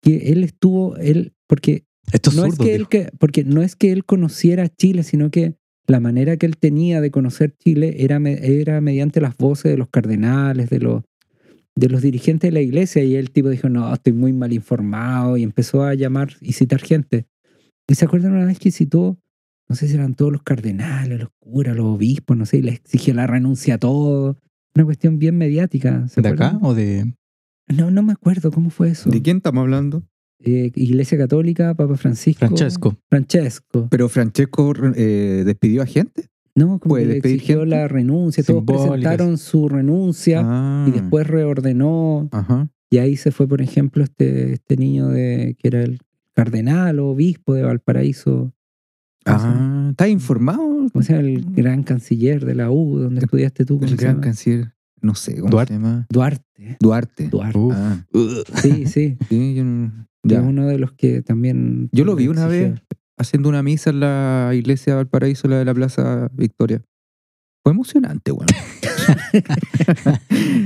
que 0.01 0.31
él 0.31 0.43
estuvo, 0.43 0.97
él, 0.97 1.33
porque 1.47 1.85
Esto 2.11 2.31
es 2.31 2.35
no 2.35 2.45
es 2.45 2.57
que 2.57 2.75
él 2.75 2.87
que, 2.89 3.09
porque 3.19 3.43
no 3.45 3.61
es 3.61 3.75
que 3.75 3.91
él 3.91 4.03
conociera 4.05 4.67
Chile, 4.67 5.03
sino 5.03 5.31
que 5.31 5.55
la 5.87 5.99
manera 5.99 6.37
que 6.37 6.45
él 6.45 6.57
tenía 6.57 7.01
de 7.01 7.11
conocer 7.11 7.55
Chile 7.57 7.95
era, 7.99 8.17
era 8.17 8.81
mediante 8.81 9.21
las 9.21 9.37
voces 9.37 9.71
de 9.71 9.77
los 9.77 9.89
cardenales, 9.89 10.69
de 10.69 10.79
los, 10.79 11.03
de 11.75 11.89
los 11.89 12.01
dirigentes 12.01 12.49
de 12.49 12.53
la 12.53 12.61
iglesia. 12.61 13.03
Y 13.03 13.15
el 13.15 13.31
tipo 13.31 13.49
dijo, 13.49 13.69
no, 13.69 13.93
estoy 13.93 14.13
muy 14.13 14.33
mal 14.33 14.53
informado. 14.53 15.37
Y 15.37 15.43
empezó 15.43 15.83
a 15.83 15.93
llamar 15.93 16.33
y 16.41 16.53
citar 16.53 16.81
gente. 16.81 17.25
Y 17.87 17.95
se 17.95 18.05
acuerdan 18.05 18.33
una 18.33 18.45
vez 18.45 18.59
que 18.59 18.71
citó, 18.71 19.19
no 19.69 19.75
sé 19.75 19.87
si 19.87 19.95
eran 19.95 20.15
todos 20.15 20.31
los 20.31 20.43
cardenales, 20.43 21.19
los 21.19 21.29
curas, 21.39 21.75
los 21.75 21.85
obispos, 21.85 22.37
no 22.37 22.45
sé, 22.45 22.57
y 22.57 22.61
le 22.61 22.71
exigió 22.71 23.13
la 23.13 23.27
renuncia 23.27 23.75
a 23.75 23.77
todos. 23.77 24.37
Una 24.75 24.85
cuestión 24.85 25.19
bien 25.19 25.37
mediática. 25.37 26.07
¿se 26.07 26.21
¿De 26.21 26.29
acá 26.29 26.57
o 26.61 26.73
de...? 26.73 27.13
No, 27.67 27.91
no 27.91 28.03
me 28.03 28.13
acuerdo 28.13 28.51
cómo 28.51 28.69
fue 28.69 28.89
eso. 28.89 29.09
¿De 29.09 29.21
quién 29.21 29.37
estamos 29.37 29.61
hablando? 29.61 30.03
Eh, 30.39 30.71
Iglesia 30.75 31.17
Católica, 31.17 31.73
Papa 31.73 31.95
Francisco. 31.95 32.45
Francesco. 32.45 32.97
Francesco. 33.09 33.87
Pero 33.89 34.09
Francesco 34.09 34.73
eh, 34.95 35.43
despidió 35.45 35.81
a 35.81 35.85
gente. 35.85 36.29
No, 36.55 36.79
como 36.79 36.93
¿Puede 36.93 37.05
que 37.05 37.11
le 37.29 37.33
exigió 37.35 37.65
la 37.65 37.87
renuncia, 37.87 38.43
todos 38.43 38.63
presentaron 38.63 39.37
su 39.39 39.67
renuncia 39.69 40.41
Ah. 40.43 40.85
y 40.87 40.91
después 40.91 41.25
reordenó. 41.27 42.29
Ajá. 42.31 42.69
Y 42.91 42.99
ahí 42.99 43.15
se 43.17 43.31
fue, 43.31 43.47
por 43.47 43.61
ejemplo, 43.61 44.03
este, 44.03 44.53
este 44.53 44.77
niño 44.77 45.07
de 45.07 45.55
que 45.57 45.67
era 45.67 45.81
el 45.81 45.99
cardenal 46.33 46.99
o 46.99 47.07
obispo 47.09 47.55
de 47.55 47.63
Valparaíso. 47.63 48.53
Ah, 49.25 49.87
¿estás 49.91 50.09
informado? 50.09 50.87
¿Cómo 50.91 51.01
se 51.01 51.13
llama? 51.13 51.27
El 51.27 51.45
gran 51.55 51.83
canciller 51.83 52.45
de 52.45 52.55
la 52.55 52.69
U, 52.69 52.99
donde 52.99 53.21
estudiaste 53.21 53.65
tú. 53.65 53.79
¿cómo 53.79 53.89
El 53.89 53.95
gran 53.97 54.19
canciller. 54.19 54.73
No 55.01 55.15
sé 55.15 55.35
cómo 55.39 55.49
Duarte. 55.49 55.73
se 55.73 55.79
llama. 55.79 56.05
Duarte. 56.09 56.77
Duarte. 56.79 57.27
Duarte. 57.29 57.57
Uf. 57.57 57.73
Ah, 57.75 58.03
Sí, 58.61 58.85
sí. 58.85 59.17
sí, 59.27 59.55
yo 59.55 59.63
no- 59.63 60.07
ya. 60.23 60.39
Es 60.39 60.45
uno 60.45 60.67
de 60.67 60.77
los 60.77 60.91
que 60.93 61.21
también. 61.21 61.89
Yo 61.91 62.05
lo 62.05 62.15
vi 62.15 62.27
una 62.27 62.47
vez 62.47 62.79
haciendo 63.17 63.49
una 63.49 63.63
misa 63.63 63.89
en 63.91 63.99
la 64.01 64.51
iglesia 64.53 64.93
de 64.93 64.97
Valparaíso, 64.97 65.47
la 65.47 65.57
de 65.59 65.65
la 65.65 65.73
Plaza 65.73 66.29
Victoria. 66.33 66.81
Fue 67.63 67.71
emocionante, 67.71 68.31
weón. 68.31 68.47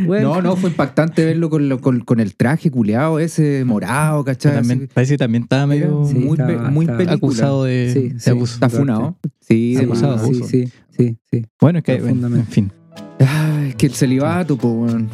Bueno, 0.05 0.35
no, 0.35 0.41
no, 0.41 0.55
fue 0.55 0.69
impactante 0.69 1.25
verlo 1.25 1.49
con, 1.49 1.69
lo- 1.69 1.79
con, 1.81 1.99
con 2.01 2.19
el 2.19 2.35
traje 2.35 2.71
culeado 2.71 3.19
ese 3.19 3.63
morado, 3.65 4.23
¿cachai? 4.23 4.53
También, 4.55 4.89
parece 4.93 5.13
que 5.13 5.17
también 5.17 5.43
estaba 5.43 5.67
medio 5.67 6.05
Sí, 6.05 6.15
muy, 6.15 6.37
pe- 6.37 6.57
muy 6.57 6.87
acusado 7.07 7.63
de, 7.65 7.91
Sí, 7.93 8.09
de 8.09 8.19
sí. 8.19 8.29
abuso. 8.29 8.53
Está 8.53 8.69
funado. 8.69 9.17
Sí, 9.41 9.73
sí, 9.73 9.75
de 9.75 9.83
acusado 9.83 10.13
de 10.13 10.19
sí, 10.19 10.25
abuso. 10.25 10.47
sí, 10.47 10.71
sí, 10.89 11.17
sí. 11.31 11.45
Bueno, 11.59 11.79
es 11.79 11.85
que, 11.85 11.99
bueno, 12.01 12.27
en 12.27 12.45
fin. 12.47 12.71
Ay, 13.19 13.73
que 13.77 13.87
el 13.87 13.93
celibato, 13.93 14.57
po, 14.57 14.69
weón. 14.69 15.09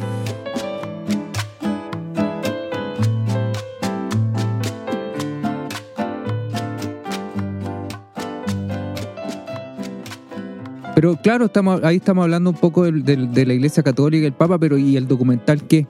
Pero 10.94 11.16
claro, 11.16 11.46
estamos, 11.46 11.82
ahí 11.82 11.96
estamos 11.96 12.22
hablando 12.24 12.50
un 12.50 12.56
poco 12.56 12.84
del- 12.84 13.02
del- 13.02 13.32
de 13.32 13.46
la 13.46 13.54
Iglesia 13.54 13.82
Católica, 13.82 14.26
el 14.26 14.32
Papa, 14.32 14.58
pero 14.58 14.78
¿y 14.78 14.96
el 14.96 15.08
documental 15.08 15.66
qué? 15.66 15.86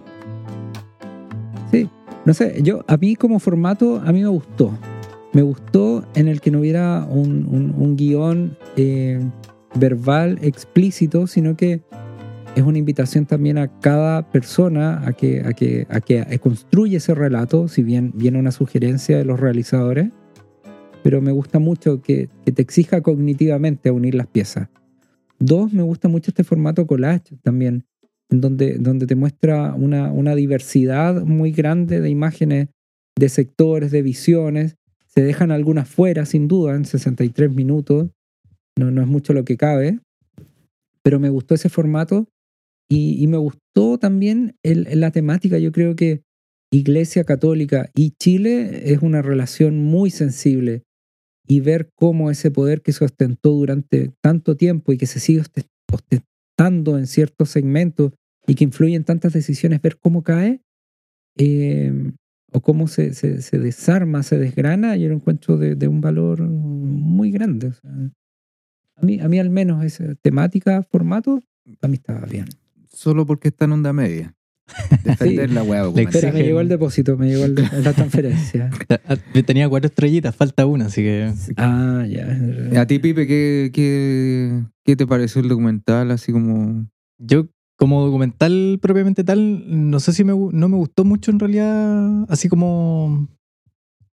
No 2.26 2.32
sé, 2.32 2.58
yo, 2.62 2.82
a 2.88 2.96
mí 2.96 3.16
como 3.16 3.38
formato, 3.38 4.00
a 4.02 4.10
mí 4.10 4.22
me 4.22 4.28
gustó. 4.28 4.70
Me 5.34 5.42
gustó 5.42 6.06
en 6.14 6.26
el 6.28 6.40
que 6.40 6.50
no 6.50 6.60
hubiera 6.60 7.04
un, 7.04 7.44
un- 7.46 7.74
un 7.76 7.96
guion 7.96 8.56
eh, 8.78 9.20
verbal 9.74 10.38
explícito, 10.40 11.26
sino 11.26 11.54
que 11.54 11.82
es 12.56 12.62
una 12.62 12.78
invitación 12.78 13.26
también 13.26 13.58
a 13.58 13.68
cada 13.80 14.30
persona 14.30 15.06
a 15.06 15.12
que, 15.12 15.42
a 15.44 15.52
que, 15.52 15.86
a 15.90 16.00
que 16.00 16.38
construya 16.38 16.96
ese 16.96 17.14
relato, 17.14 17.68
si 17.68 17.82
bien 17.82 18.10
viene 18.14 18.38
una 18.38 18.52
sugerencia 18.52 19.18
de 19.18 19.26
los 19.26 19.38
realizadores, 19.38 20.08
pero 21.02 21.20
me 21.20 21.30
gusta 21.32 21.58
mucho 21.58 22.00
que, 22.00 22.30
que 22.46 22.52
te 22.52 22.62
exija 22.62 23.02
cognitivamente 23.02 23.90
unir 23.90 24.14
las 24.14 24.28
piezas. 24.28 24.68
Dos, 25.38 25.72
me 25.72 25.82
gusta 25.82 26.08
mucho 26.08 26.30
este 26.30 26.44
formato 26.44 26.86
collage 26.86 27.36
también, 27.42 27.84
donde, 28.30 28.78
donde 28.78 29.06
te 29.06 29.14
muestra 29.16 29.74
una, 29.74 30.12
una 30.12 30.34
diversidad 30.34 31.22
muy 31.24 31.52
grande 31.52 32.00
de 32.00 32.08
imágenes, 32.10 32.68
de 33.18 33.28
sectores, 33.28 33.90
de 33.90 34.02
visiones. 34.02 34.76
Se 35.06 35.22
dejan 35.22 35.50
algunas 35.50 35.88
fuera, 35.88 36.24
sin 36.24 36.48
duda, 36.48 36.74
en 36.74 36.84
63 36.84 37.52
minutos. 37.54 38.10
No, 38.78 38.90
no 38.90 39.02
es 39.02 39.08
mucho 39.08 39.32
lo 39.32 39.44
que 39.44 39.56
cabe, 39.56 40.00
pero 41.02 41.20
me 41.20 41.28
gustó 41.28 41.54
ese 41.54 41.68
formato 41.68 42.28
y, 42.88 43.22
y 43.22 43.26
me 43.26 43.36
gustó 43.36 43.98
también 43.98 44.56
el- 44.62 44.88
la 45.00 45.10
temática. 45.10 45.58
Yo 45.58 45.70
creo 45.72 45.94
que 45.94 46.22
Iglesia 46.72 47.24
Católica 47.24 47.90
y 47.94 48.12
Chile 48.20 48.92
es 48.92 49.00
una 49.02 49.22
relación 49.22 49.78
muy 49.78 50.10
sensible 50.10 50.82
y 51.46 51.60
ver 51.60 51.90
cómo 51.94 52.30
ese 52.30 52.50
poder 52.50 52.80
que 52.82 52.92
se 52.92 53.04
ostentó 53.04 53.50
durante 53.50 54.12
tanto 54.20 54.56
tiempo 54.56 54.92
y 54.92 54.98
que 54.98 55.06
se 55.06 55.20
sigue 55.20 55.40
oste- 55.40 55.66
ostentando 55.92 56.98
en 56.98 57.06
ciertos 57.06 57.50
segmentos 57.50 58.12
y 58.46 58.54
que 58.54 58.64
influye 58.64 58.94
en 58.94 59.04
tantas 59.04 59.32
decisiones, 59.32 59.80
ver 59.82 59.98
cómo 59.98 60.22
cae 60.22 60.62
eh, 61.36 62.12
o 62.52 62.60
cómo 62.60 62.86
se, 62.88 63.14
se- 63.14 63.42
se 63.42 63.58
desarma, 63.58 64.22
se 64.22 64.38
desgrana, 64.38 64.96
yo 64.96 65.08
lo 65.08 65.16
encuentro 65.16 65.56
de, 65.58 65.74
de 65.74 65.88
un 65.88 66.00
valor 66.00 66.40
muy 66.42 67.30
grande. 67.30 67.68
o 67.68 67.72
sea, 67.72 67.90
a, 68.96 69.04
mí, 69.04 69.18
a 69.20 69.28
mí 69.28 69.38
al 69.38 69.50
menos 69.50 69.84
esa 69.84 70.14
temática, 70.16 70.82
formato, 70.82 71.40
a 71.82 71.88
mí 71.88 71.94
estaba 71.94 72.26
bien. 72.26 72.46
Solo 72.90 73.26
porque 73.26 73.48
está 73.48 73.64
en 73.64 73.72
onda 73.72 73.92
media. 73.92 74.34
Defender 75.04 75.50
la 75.50 75.62
weá, 75.62 75.82
documental. 75.82 76.14
Espera, 76.14 76.32
me 76.32 76.42
llegó 76.42 76.60
el 76.60 76.68
depósito, 76.68 77.16
me 77.16 77.28
llegó 77.28 77.48
de- 77.48 77.68
la 77.82 77.92
transferencia. 77.92 78.70
Ah, 79.06 79.16
Tenía 79.44 79.68
cuatro 79.68 79.88
estrellitas, 79.88 80.34
falta 80.34 80.64
una, 80.66 80.86
así 80.86 81.02
que. 81.02 81.32
Ah, 81.56 82.06
ya. 82.08 82.80
A 82.80 82.86
ti, 82.86 82.98
Pipe, 82.98 83.26
¿qué, 83.26 83.70
qué, 83.72 84.62
qué 84.84 84.96
te 84.96 85.06
pareció 85.06 85.42
el 85.42 85.48
documental? 85.48 86.10
Así 86.10 86.32
como... 86.32 86.88
Yo, 87.18 87.46
como 87.76 88.04
documental 88.04 88.78
propiamente 88.80 89.24
tal, 89.24 89.90
no 89.90 90.00
sé 90.00 90.12
si 90.12 90.24
me, 90.24 90.32
no 90.32 90.68
me 90.68 90.76
gustó 90.76 91.04
mucho 91.04 91.30
en 91.30 91.38
realidad, 91.40 92.24
así 92.28 92.48
como. 92.48 93.28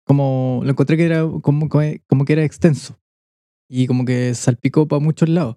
Como 0.05 0.63
lo 0.65 0.71
encontré 0.71 0.97
que 0.97 1.05
era 1.05 1.21
como, 1.43 1.69
como 1.69 2.25
que 2.25 2.33
era 2.33 2.43
extenso 2.45 2.99
y 3.69 3.87
como 3.87 4.07
que 4.07 4.33
salpicó 4.35 4.89
para 4.89 5.01
muchos 5.01 5.29
lados. 5.29 5.57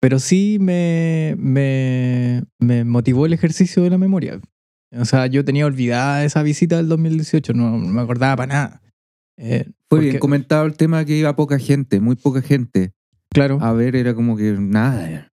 Pero 0.00 0.18
sí 0.18 0.58
me, 0.60 1.34
me, 1.38 2.42
me 2.58 2.84
motivó 2.84 3.26
el 3.26 3.32
ejercicio 3.34 3.82
de 3.82 3.90
la 3.90 3.98
memoria. 3.98 4.40
O 4.98 5.04
sea, 5.04 5.26
yo 5.26 5.44
tenía 5.44 5.66
olvidada 5.66 6.24
esa 6.24 6.42
visita 6.42 6.76
del 6.78 6.88
2018, 6.88 7.52
no, 7.52 7.70
no 7.78 7.78
me 7.78 8.00
acordaba 8.00 8.34
para 8.36 8.52
nada. 8.52 8.82
Eh, 9.36 9.64
Fue 9.66 9.74
porque- 9.98 10.06
bien 10.06 10.18
comentado 10.18 10.64
el 10.66 10.74
tema 10.76 11.04
que 11.04 11.16
iba 11.16 11.36
poca 11.36 11.58
gente, 11.58 12.00
muy 12.00 12.16
poca 12.16 12.42
gente. 12.42 12.92
Claro. 13.32 13.58
A 13.60 13.72
ver, 13.72 13.94
era 13.94 14.14
como 14.14 14.36
que 14.36 14.52
nada. 14.58 15.30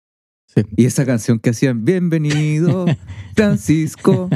Sí. 0.48 0.62
Y 0.78 0.86
esa 0.86 1.06
canción 1.06 1.40
que 1.40 1.50
hacían, 1.50 1.84
bienvenido, 1.84 2.86
Francisco, 3.36 4.30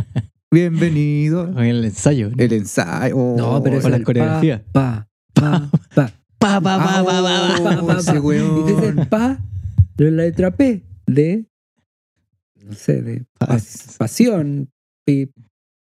bienvenido. 0.51 1.47
En 1.49 1.57
el 1.65 1.85
ensayo. 1.85 2.31
El 2.38 2.53
ensayo. 2.53 3.15
oh, 3.17 3.35
No, 3.38 3.63
pero 3.63 3.77
es 3.77 3.83
Con 3.83 3.91
la 3.91 4.01
coreografía. 4.03 4.63
Pa, 4.71 5.07
pa, 5.33 5.69
pa, 5.93 6.11
pa, 6.39 6.61
pa, 6.61 6.61
pa, 6.61 6.99
Ah, 6.99 7.03
pa, 7.03 7.21
pa, 7.23 7.63
pa, 7.63 7.81
oh, 7.81 7.88
pa, 7.88 7.97
ese 7.99 8.13
pa. 8.13 8.19
weón. 8.21 8.59
Y 8.69 8.71
dice 8.73 8.93
pa, 9.09 9.39
de 9.97 10.12
la 10.12 10.23
letra 10.23 10.51
P, 10.55 10.84
de, 11.08 11.45
no 12.63 12.73
sé, 12.73 13.01
de 13.01 13.25
pas- 13.39 13.97
pasión, 13.97 14.69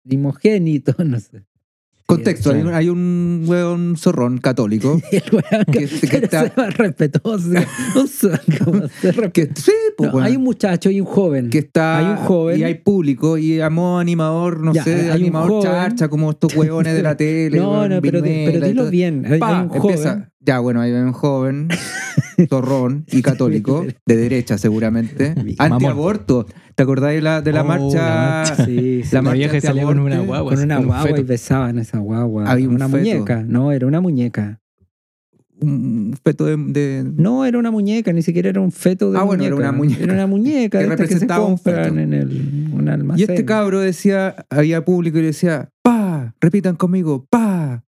primogénito, 0.03 0.95
no 1.03 1.19
sé. 1.19 1.43
Contexto, 2.05 2.51
hay 2.51 2.61
un, 2.61 2.67
hay 2.73 2.87
un 2.87 3.43
weón 3.47 3.97
zorrón 3.97 4.37
católico. 4.37 5.01
El 5.11 5.23
weón 5.29 5.65
Que- 5.65 5.87
que 5.87 6.07
pero 6.07 6.23
está- 6.47 6.69
respetuoso. 6.69 7.49
No 7.95 8.07
sé 8.07 8.29
cómo 8.63 8.87
se 8.87 9.13
resp- 9.13 9.31
Que, 9.33 9.49
sí, 9.53 9.73
pues, 9.97 10.13
No, 10.13 10.19
hay 10.21 10.37
un 10.37 10.43
muchacho 10.43 10.89
y 10.89 11.01
un 11.01 11.05
joven. 11.07 11.49
que 11.49 11.57
está 11.57 11.97
hay 11.97 12.05
un 12.05 12.17
joven. 12.25 12.59
y 12.61 12.63
hay 12.63 12.75
público 12.75 13.37
y 13.37 13.57
llamó 13.57 13.99
animador, 13.99 14.61
no 14.61 14.73
Ya, 14.73 14.85
sé, 14.85 15.11
animador 15.11 15.61
charcha 15.63 16.07
como 16.07 16.31
estos 16.31 16.55
hueones 16.55 16.93
de 16.95 17.03
la 17.03 17.17
tele. 17.17 17.57
no, 17.57 17.89
no, 17.89 18.01
pero, 18.01 18.21
pero 18.23 18.65
dilo 18.67 18.89
bien. 18.89 19.23
Pa, 19.37 19.57
hay 19.59 19.63
un 19.65 19.69
joven. 19.69 19.81
empieza. 19.91 20.31
Ya, 20.39 20.59
bueno, 20.59 20.81
ahí 20.81 20.91
ven 20.91 21.05
un 21.05 21.13
joven, 21.13 21.67
zorrón 22.47 23.05
y 23.11 23.21
católico, 23.21 23.85
de 24.05 24.15
derecha 24.15 24.57
seguramente. 24.57 25.33
Antiaborto. 25.57 26.45
¿Te 26.75 26.83
acordás 26.83 27.11
de 27.13 27.21
la, 27.21 27.41
de 27.41 27.51
la 27.53 27.63
Oh, 27.63 27.67
marcha? 27.67 28.43
la. 28.45 28.65
Sí, 28.65 29.01
sí. 29.03 29.09
La 29.15 29.21
vieja 29.31 29.59
salía 29.59 29.83
con 29.83 29.99
una 29.99 30.19
guagua. 30.19 30.53
con 30.53 30.63
una 30.63 30.79
un 30.79 30.85
guagua 30.87 31.19
y 31.19 31.23
besaban 31.23 31.79
esa 31.79 31.97
guagua. 31.99 32.45
Había 32.49 32.69
un 32.69 32.75
una 32.75 32.87
muñeca. 32.87 33.43
No, 33.47 33.71
era 33.71 33.87
una 33.87 33.99
muñeca. 33.99 34.61
Un 35.59 36.15
feto 36.23 36.45
de, 36.45 36.55
de- 36.55 37.03
No, 37.03 37.43
era 37.43 37.57
una 37.57 37.71
muñeca, 37.71 38.13
ni 38.13 38.21
siquiera 38.21 38.49
era 38.49 38.61
un 38.61 38.71
feto 38.71 39.11
de 39.11 39.17
Ah, 39.17 39.23
bueno, 39.23 39.43
era 39.43 39.55
una 39.55 39.71
muñeca. 39.71 40.03
Era 40.03 40.13
una 40.13 40.27
muñeca 40.27 40.77
Que 40.77 40.83
se 40.85 40.89
representaba 40.91 41.45
un 41.45 41.59
en 41.65 42.13
el, 42.13 42.69
un 42.71 42.87
almacén. 42.89 43.19
Y 43.19 43.23
este 43.31 43.43
cabro 43.43 43.79
decía, 43.79 44.45
había 44.51 44.85
público 44.85 45.17
y 45.17 45.23
decía, 45.23 45.71
pa, 45.81 46.35
repitan 46.39 46.75
conmigo, 46.75 47.25
pa, 47.27 47.83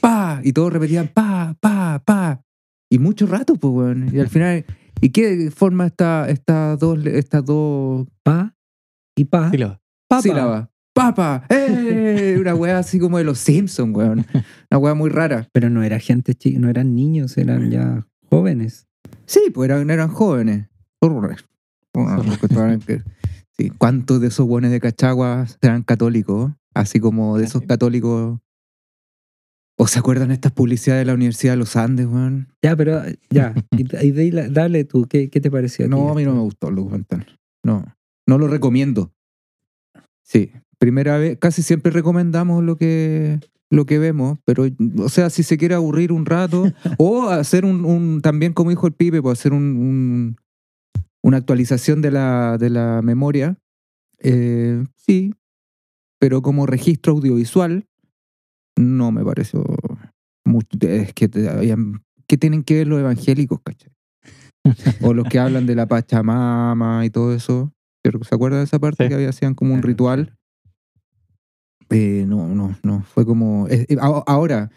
pa. 0.00 0.40
Y 0.42 0.52
todos 0.52 0.72
repetían, 0.72 1.08
pa, 1.08 1.56
pa, 1.60 2.02
pa. 2.04 2.42
Y 2.90 2.98
mucho 2.98 3.26
rato, 3.26 3.54
pues, 3.56 3.72
weón. 3.72 4.10
Y 4.14 4.20
al 4.20 4.28
final, 4.28 4.64
¿y 5.00 5.10
qué 5.10 5.50
forma 5.50 5.86
esta, 5.86 6.28
estas 6.28 6.78
dos, 6.78 7.04
estas 7.06 7.44
dos 7.44 8.06
Pa 8.22 8.54
y 9.16 9.24
pa. 9.24 9.50
Sílaba. 9.50 9.80
Papa. 10.08 10.22
sílabas? 10.22 10.68
Papa, 10.94 11.44
¡eh! 11.48 12.36
Una 12.40 12.56
weá 12.56 12.78
así 12.78 12.98
como 12.98 13.18
de 13.18 13.24
los 13.24 13.38
Simpsons, 13.38 13.94
weón. 13.94 14.26
Una 14.70 14.78
weá 14.78 14.94
muy 14.94 15.10
rara. 15.10 15.48
Pero 15.52 15.70
no 15.70 15.84
era 15.84 16.00
gente 16.00 16.34
chica, 16.34 16.58
no 16.58 16.68
eran 16.68 16.96
niños, 16.96 17.38
eran 17.38 17.70
ya 17.70 18.04
jóvenes. 18.28 18.88
Sí, 19.24 19.42
pues 19.54 19.70
eran, 19.70 19.90
eran 19.90 20.08
jóvenes. 20.08 20.66
Sí. 23.56 23.70
¿Cuántos 23.76 24.20
de 24.20 24.28
esos 24.28 24.46
buenos 24.46 24.70
de 24.70 24.78
Cachagua 24.78 25.44
serán 25.60 25.82
católicos? 25.82 26.52
Así 26.74 27.00
como 27.00 27.38
de 27.38 27.44
esos 27.44 27.62
católicos. 27.62 28.38
¿O 29.80 29.86
se 29.86 30.00
acuerdan 30.00 30.32
estas 30.32 30.50
publicidades 30.52 31.02
de 31.02 31.06
la 31.06 31.14
Universidad 31.14 31.52
de 31.52 31.58
los 31.58 31.76
Andes, 31.76 32.06
weón? 32.06 32.48
Ya, 32.62 32.74
pero 32.74 33.00
ya. 33.30 33.54
Y, 33.70 34.30
dale 34.50 34.84
tú, 34.84 35.06
¿qué, 35.08 35.30
qué 35.30 35.40
te 35.40 35.50
pareció? 35.50 35.86
No, 35.88 36.08
a 36.10 36.14
mí 36.14 36.24
no 36.24 36.34
me 36.34 36.40
gustó 36.40 36.68
el 36.68 36.74
documental. 36.74 37.26
No, 37.64 37.84
no 38.26 38.38
lo 38.38 38.48
recomiendo. 38.48 39.12
Sí, 40.24 40.50
primera 40.78 41.16
vez, 41.18 41.38
casi 41.38 41.62
siempre 41.62 41.92
recomendamos 41.92 42.64
lo 42.64 42.76
que, 42.76 43.38
lo 43.70 43.86
que 43.86 43.98
vemos, 44.00 44.38
pero, 44.44 44.66
o 44.98 45.08
sea, 45.08 45.30
si 45.30 45.42
se 45.44 45.56
quiere 45.56 45.74
aburrir 45.76 46.10
un 46.12 46.26
rato, 46.26 46.64
o 46.98 47.28
hacer 47.28 47.64
un, 47.64 47.84
un- 47.84 48.20
también 48.20 48.52
como 48.54 48.70
dijo 48.70 48.86
el 48.88 48.94
pibe, 48.94 49.22
pues 49.22 49.38
hacer 49.38 49.52
un, 49.52 49.62
un- 49.76 50.36
una 51.22 51.36
actualización 51.36 52.02
de 52.02 52.10
la, 52.10 52.58
de 52.58 52.70
la 52.70 53.00
memoria, 53.02 53.56
eh, 54.18 54.84
sí, 54.96 55.34
pero 56.18 56.42
como 56.42 56.66
registro 56.66 57.12
audiovisual, 57.12 57.86
no 58.78 59.12
me 59.12 59.24
pareció 59.24 59.64
mucho. 60.44 60.68
Es 60.80 61.12
que 61.14 61.28
¿qué 62.26 62.36
tienen 62.36 62.62
que 62.62 62.74
ver 62.74 62.86
los 62.88 63.00
evangélicos, 63.00 63.60
cachai? 63.64 63.90
o 65.02 65.14
los 65.14 65.26
que 65.28 65.38
hablan 65.38 65.66
de 65.66 65.74
la 65.74 65.86
Pachamama 65.86 67.04
y 67.04 67.10
todo 67.10 67.34
eso. 67.34 67.72
¿Se 68.04 68.34
acuerdan 68.34 68.60
de 68.60 68.64
esa 68.64 68.78
parte 68.78 69.04
Sí. 69.04 69.08
que 69.08 69.14
había- 69.14 69.28
hacían 69.30 69.54
como 69.54 69.72
un 69.74 69.80
Claro. 69.80 69.88
ritual? 69.88 70.34
Eh, 71.90 72.24
no, 72.26 72.48
no, 72.54 72.76
no. 72.82 73.02
Fue 73.02 73.24
como. 73.24 73.66
eh, 73.68 73.86
eh, 73.88 73.96
ahora, 74.00 74.70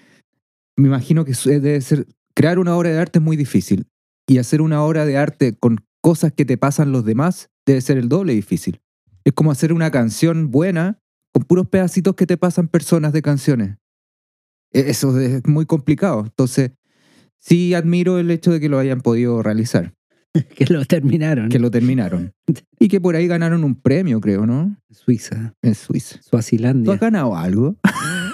me 0.77 0.87
imagino 0.87 1.25
que 1.25 1.33
su- 1.33 1.49
debe 1.49 1.79
ser. 1.81 2.07
Crear 2.33 2.59
una 2.59 2.75
obra 2.77 2.89
de 2.89 2.97
arte 2.99 3.19
es 3.19 3.23
muy 3.23 3.35
difícil. 3.35 3.85
Y 4.27 4.37
hacer 4.37 4.61
una 4.61 4.81
obra 4.83 5.05
de 5.05 5.17
arte 5.17 5.53
con 5.57 5.83
cosas 6.01 6.31
que 6.31 6.45
te 6.45 6.57
pasan 6.57 6.91
los 6.93 7.03
demás 7.03 7.49
debe 7.65 7.81
ser 7.81 7.97
el 7.97 8.07
doble 8.07 8.33
difícil. 8.33 8.79
Es 9.25 9.33
como 9.33 9.51
hacer 9.51 9.73
una 9.73 9.91
canción 9.91 10.49
buena 10.49 10.99
con 11.33 11.43
puros 11.43 11.67
pedacitos 11.67 12.15
que 12.15 12.25
te 12.25 12.37
pasan 12.37 12.67
personas 12.69 13.11
de 13.13 13.21
canciones. 13.21 13.77
E- 14.73 14.89
Eso 14.89 15.19
es 15.19 15.45
muy 15.47 15.65
complicado. 15.65 16.21
Entonces, 16.25 16.71
sí 17.37 17.73
admiro 17.73 18.19
el 18.19 18.31
hecho 18.31 18.51
de 18.51 18.59
que 18.59 18.69
lo 18.69 18.79
hayan 18.79 19.01
podido 19.01 19.41
realizar, 19.43 19.93
Que 20.55 20.65
lo 20.67 20.85
terminaron. 20.85 21.49
que 21.49 21.59
lo 21.59 21.69
terminaron. 21.71 22.33
Y 22.79 22.87
que 22.87 23.01
por 23.01 23.15
ahí 23.15 23.27
ganaron 23.27 23.63
un 23.63 23.75
premio, 23.75 24.19
creo, 24.21 24.45
¿no? 24.45 24.75
Suiza, 24.89 25.53
En 25.61 25.75
Suiza. 25.75 26.17
¿Tú 26.17 26.29
Suazilandia. 26.31 26.93
has 26.93 26.99
ganado 26.99 27.35
algo? 27.35 27.77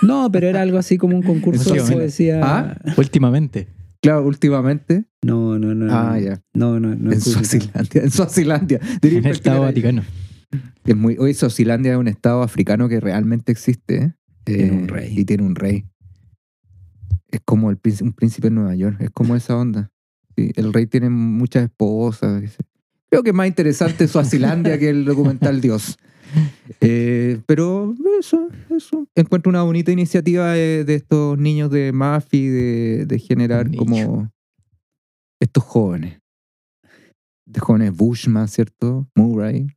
No, 0.04 0.32
pero 0.32 0.48
era 0.48 0.62
algo 0.62 0.78
así 0.78 0.98
como 0.98 1.16
un 1.18 1.24
concurso 1.24 1.74
de 1.74 1.82
poesía. 1.82 2.40
¿Ah? 2.44 2.78
Últimamente. 2.98 3.68
Claro, 4.00 4.26
últimamente. 4.28 5.06
No, 5.24 5.58
no, 5.58 5.74
no. 5.74 5.92
Ah, 5.92 6.12
no. 6.14 6.20
ya. 6.20 6.42
No, 6.54 6.80
no, 6.80 6.94
no. 6.96 7.12
En. 7.12 7.20
Suazilandia. 7.20 8.04
En 8.04 8.12
Suazilandia. 8.12 8.80
En 9.02 9.16
el 9.18 9.26
Estado. 9.26 9.62
Vaticano. 9.62 10.04
Es 10.86 10.96
muy, 10.96 11.18
hoy 11.18 11.34
Suazilandia 11.34 11.94
es 11.94 11.98
un 11.98 12.08
estado 12.08 12.44
africano 12.44 12.88
que 12.88 13.00
realmente 13.00 13.52
existe. 13.52 13.98
¿eh? 14.04 14.14
Tiene 14.44 14.72
un 14.72 14.88
rey. 14.88 15.14
Y 15.20 15.26
tiene 15.26 15.44
un 15.44 15.56
rey. 15.56 15.86
Es 17.30 17.42
como 17.44 17.70
el, 17.72 17.80
un 18.02 18.14
príncipe 18.14 18.48
en 18.48 18.56
Nueva 18.56 18.76
York. 18.76 18.98
Es 19.02 19.10
como 19.12 19.36
esa 19.36 19.58
onda. 19.58 19.92
Sí, 20.36 20.52
el 20.56 20.74
rey 20.74 20.88
tiene 20.88 21.10
muchas 21.10 21.64
esposas. 21.64 22.58
Creo 23.10 23.24
que 23.24 23.30
es 23.30 23.36
más 23.36 23.48
interesante 23.48 24.08
Suazilandia 24.08 24.78
que 24.78 24.90
el 24.90 25.06
documental 25.06 25.62
Dios. 25.62 25.98
Eh, 26.82 27.40
pero 27.46 27.96
eso, 28.20 28.50
eso. 28.70 29.08
Encuentro 29.16 29.50
una 29.50 29.64
bonita 29.64 29.94
iniciativa 29.94 30.52
de, 30.52 30.84
de 30.84 30.96
estos 30.96 31.38
niños 31.38 31.72
de 31.72 31.94
Mafi 31.94 32.48
de, 32.48 33.06
de 33.06 33.20
generar 33.20 33.74
como 33.74 34.30
estos 35.40 35.64
jóvenes. 35.64 36.20
De 37.46 37.62
jóvenes 37.62 37.96
Bushman, 37.96 38.50
¿cierto? 38.50 39.08
Murray, 39.16 39.68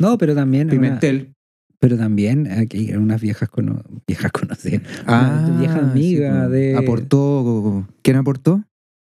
No, 0.00 0.18
pero 0.18 0.34
también. 0.34 0.68
Pimentel. 0.68 1.34
Pero 1.82 1.96
también 1.98 2.46
aquí 2.48 2.90
eran 2.90 3.02
unas 3.02 3.20
viejas, 3.20 3.48
cono- 3.50 3.82
viejas 4.06 4.30
conocidas. 4.40 4.82
Ah, 5.04 5.46
Una 5.48 5.58
vieja 5.58 5.78
amiga 5.80 6.48
de- 6.48 6.76
Aportó. 6.76 7.88
¿Quién 8.02 8.16
aportó? 8.18 8.62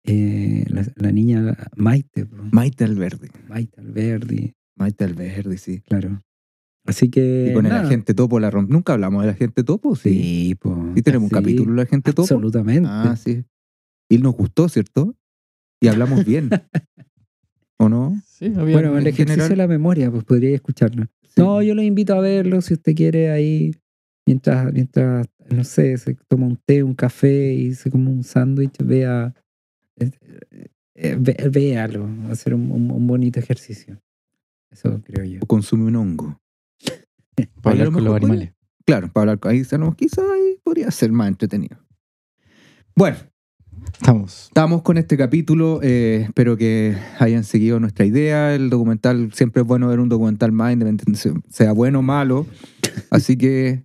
Eh, 0.05 0.64
la, 0.68 0.85
la 0.96 1.12
niña 1.12 1.57
Maite. 1.76 2.26
Maite 2.50 2.83
Alberdi. 2.85 3.29
Maite 3.48 3.81
Alberdi, 3.81 4.55
Maite 4.76 5.05
Alberdi, 5.05 5.59
sí. 5.59 5.81
claro. 5.81 6.20
Así 6.87 7.09
que. 7.09 7.48
Y 7.50 7.55
con 7.55 7.66
el 7.66 7.72
nada. 7.72 7.87
agente 7.87 8.14
topo 8.14 8.38
la 8.40 8.50
romp. 8.50 8.68
Nunca 8.70 8.94
hablamos 8.94 9.22
del 9.22 9.31
agente 9.31 9.62
topo, 9.64 9.94
sí. 9.96 10.11
Sí, 10.11 10.55
po. 10.57 10.92
Sí, 10.96 11.02
tenemos 11.02 11.31
un 11.31 11.38
capítulo 11.38 11.70
del 11.72 11.81
agente 11.87 12.12
topo. 12.12 12.22
Absolutamente. 12.22 12.88
Ah, 12.90 13.14
sí. 13.16 13.44
Y 14.09 14.18
nos 14.18 14.35
gustó, 14.35 14.68
¿cierto? 14.68 15.14
Y 15.81 15.87
hablamos 15.88 16.24
bien. 16.24 16.50
¿O 17.79 17.88
no? 17.88 18.20
Sí, 18.26 18.46
había. 18.57 18.74
bueno, 18.74 18.96
el 18.98 19.07
ejercicio 19.07 19.26
general- 19.26 19.48
de 19.50 19.57
la 19.57 19.66
memoria, 19.66 20.11
pues 20.11 20.24
podría 20.24 20.55
escucharlo. 20.55 21.07
No, 21.37 21.62
yo 21.62 21.75
lo 21.75 21.83
invito 21.83 22.14
a 22.14 22.20
verlo 22.20 22.61
si 22.61 22.75
usted 22.75 22.94
quiere 22.94 23.31
ahí, 23.31 23.75
mientras, 24.27 24.72
mientras, 24.72 25.27
no 25.51 25.64
sé, 25.64 25.96
se 25.99 26.16
toma 26.29 26.46
un 26.46 26.57
té, 26.64 26.83
un 26.83 26.94
café 26.94 27.53
y 27.53 27.75
se 27.75 27.90
come 27.90 28.11
un 28.11 28.25
sándwich, 28.25 28.77
vea, 28.83 29.35
eh, 29.99 30.11
eh, 30.94 31.16
ve- 31.18 31.49
véalo, 31.51 32.09
va 32.27 32.33
a 32.33 32.37
ser 32.37 32.55
un, 32.55 32.70
un- 32.70 33.07
bonito 33.07 33.38
ejercicio. 33.38 34.01
Eso 34.70 35.01
creo 35.05 35.25
yo. 35.25 35.40
O 35.42 35.46
consume 35.46 35.85
un 35.85 35.96
hongo. 35.96 36.40
Para 37.62 37.72
hablar 37.72 37.92
con 37.92 38.05
los 38.05 38.12
puede- 38.12 38.27
animales. 38.27 38.53
Claro, 38.87 39.12
para 39.12 39.22
hablar 39.22 39.38
con 39.40 39.51
ahí, 39.51 39.62
quizás 39.96 40.25
ahí 40.33 40.59
podría 40.62 40.88
ser 40.92 41.11
más 41.11 41.27
entretenido. 41.27 41.77
Bueno, 42.94 43.16
Estamos. 43.93 44.45
Estamos 44.49 44.83
con 44.83 44.99
este 44.99 45.17
capítulo. 45.17 45.81
eh, 45.83 46.23
espero 46.25 46.57
que 46.57 46.97
hayan 47.19 47.45
seguido 47.45 47.81
nuestra 47.81 48.05
idea. 48.05 48.55
El 48.55 48.71
documental, 48.71 49.33
siempre 49.33 49.62
es 49.62 49.69
bueno 49.69 49.89
ver 49.89 50.01
un 50.01 50.09
documental 50.09 50.53
más, 50.53 50.73
independiente 50.73 51.33
sea 51.51 51.73
bueno 51.73 52.01
o 52.01 52.03
malo. 52.03 52.47
Así 53.11 53.37
que, 53.37 53.85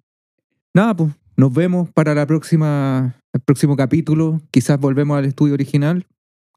nada, 0.73 0.95
pues 0.95 1.11
nos 1.37 1.53
vemos 1.53 1.89
para 1.91 2.13
la 2.13 2.25
próxima, 2.25 3.15
el 3.33 3.41
próximo 3.41 3.75
capítulo. 3.75 4.41
Quizás 4.51 4.79
volvemos 4.79 5.17
al 5.17 5.25
estudio 5.25 5.53
original, 5.53 6.05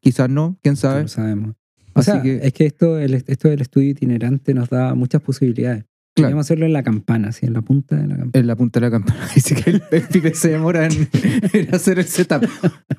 quizás 0.01 0.29
no, 0.29 0.59
quién 0.63 0.77
sabe. 0.77 1.03
lo 1.03 1.09
sabemos. 1.09 1.55
O 1.95 2.01
Así 2.01 2.11
sea, 2.11 2.23
que, 2.23 2.41
es 2.43 2.53
que 2.53 2.67
esto, 2.67 2.99
el, 2.99 3.15
esto 3.15 3.49
del 3.49 3.61
estudio 3.61 3.91
itinerante 3.91 4.53
nos 4.53 4.69
da 4.69 4.95
muchas 4.95 5.23
posibilidades. 5.23 5.85
Claro. 6.15 6.29
Podríamos 6.29 6.47
hacerlo 6.47 6.67
en 6.67 6.73
la 6.73 6.83
campana, 6.85 7.29
así, 7.29 7.45
en 7.45 7.55
la 7.55 7.63
punta 7.63 7.97
de 7.97 8.07
la 8.07 8.17
campana. 8.17 8.41
en 8.41 8.47
la 8.47 8.55
punta 8.57 8.79
de 8.79 8.87
la 8.87 8.91
campana. 8.93 9.29
Dice 9.35 9.57
que 9.57 9.71
el, 9.71 9.83
el 9.91 10.03
Pipe 10.03 10.35
se 10.35 10.51
demora 10.51 10.87
en, 10.87 11.09
en 11.53 11.75
hacer 11.75 11.99
el 11.99 12.05
setup. 12.07 12.45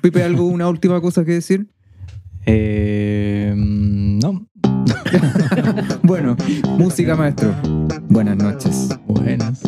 Pipe, 0.02 0.22
¿algo, 0.22 0.46
una 0.46 0.68
última 0.68 1.00
cosa 1.00 1.24
que 1.24 1.32
decir? 1.32 1.66
Eh, 2.44 3.54
no. 3.56 4.46
Bueno, 6.02 6.36
música 6.78 7.16
maestro. 7.16 7.54
Buenas 8.08 8.36
noches. 8.36 8.88
Buenas. 9.06 9.62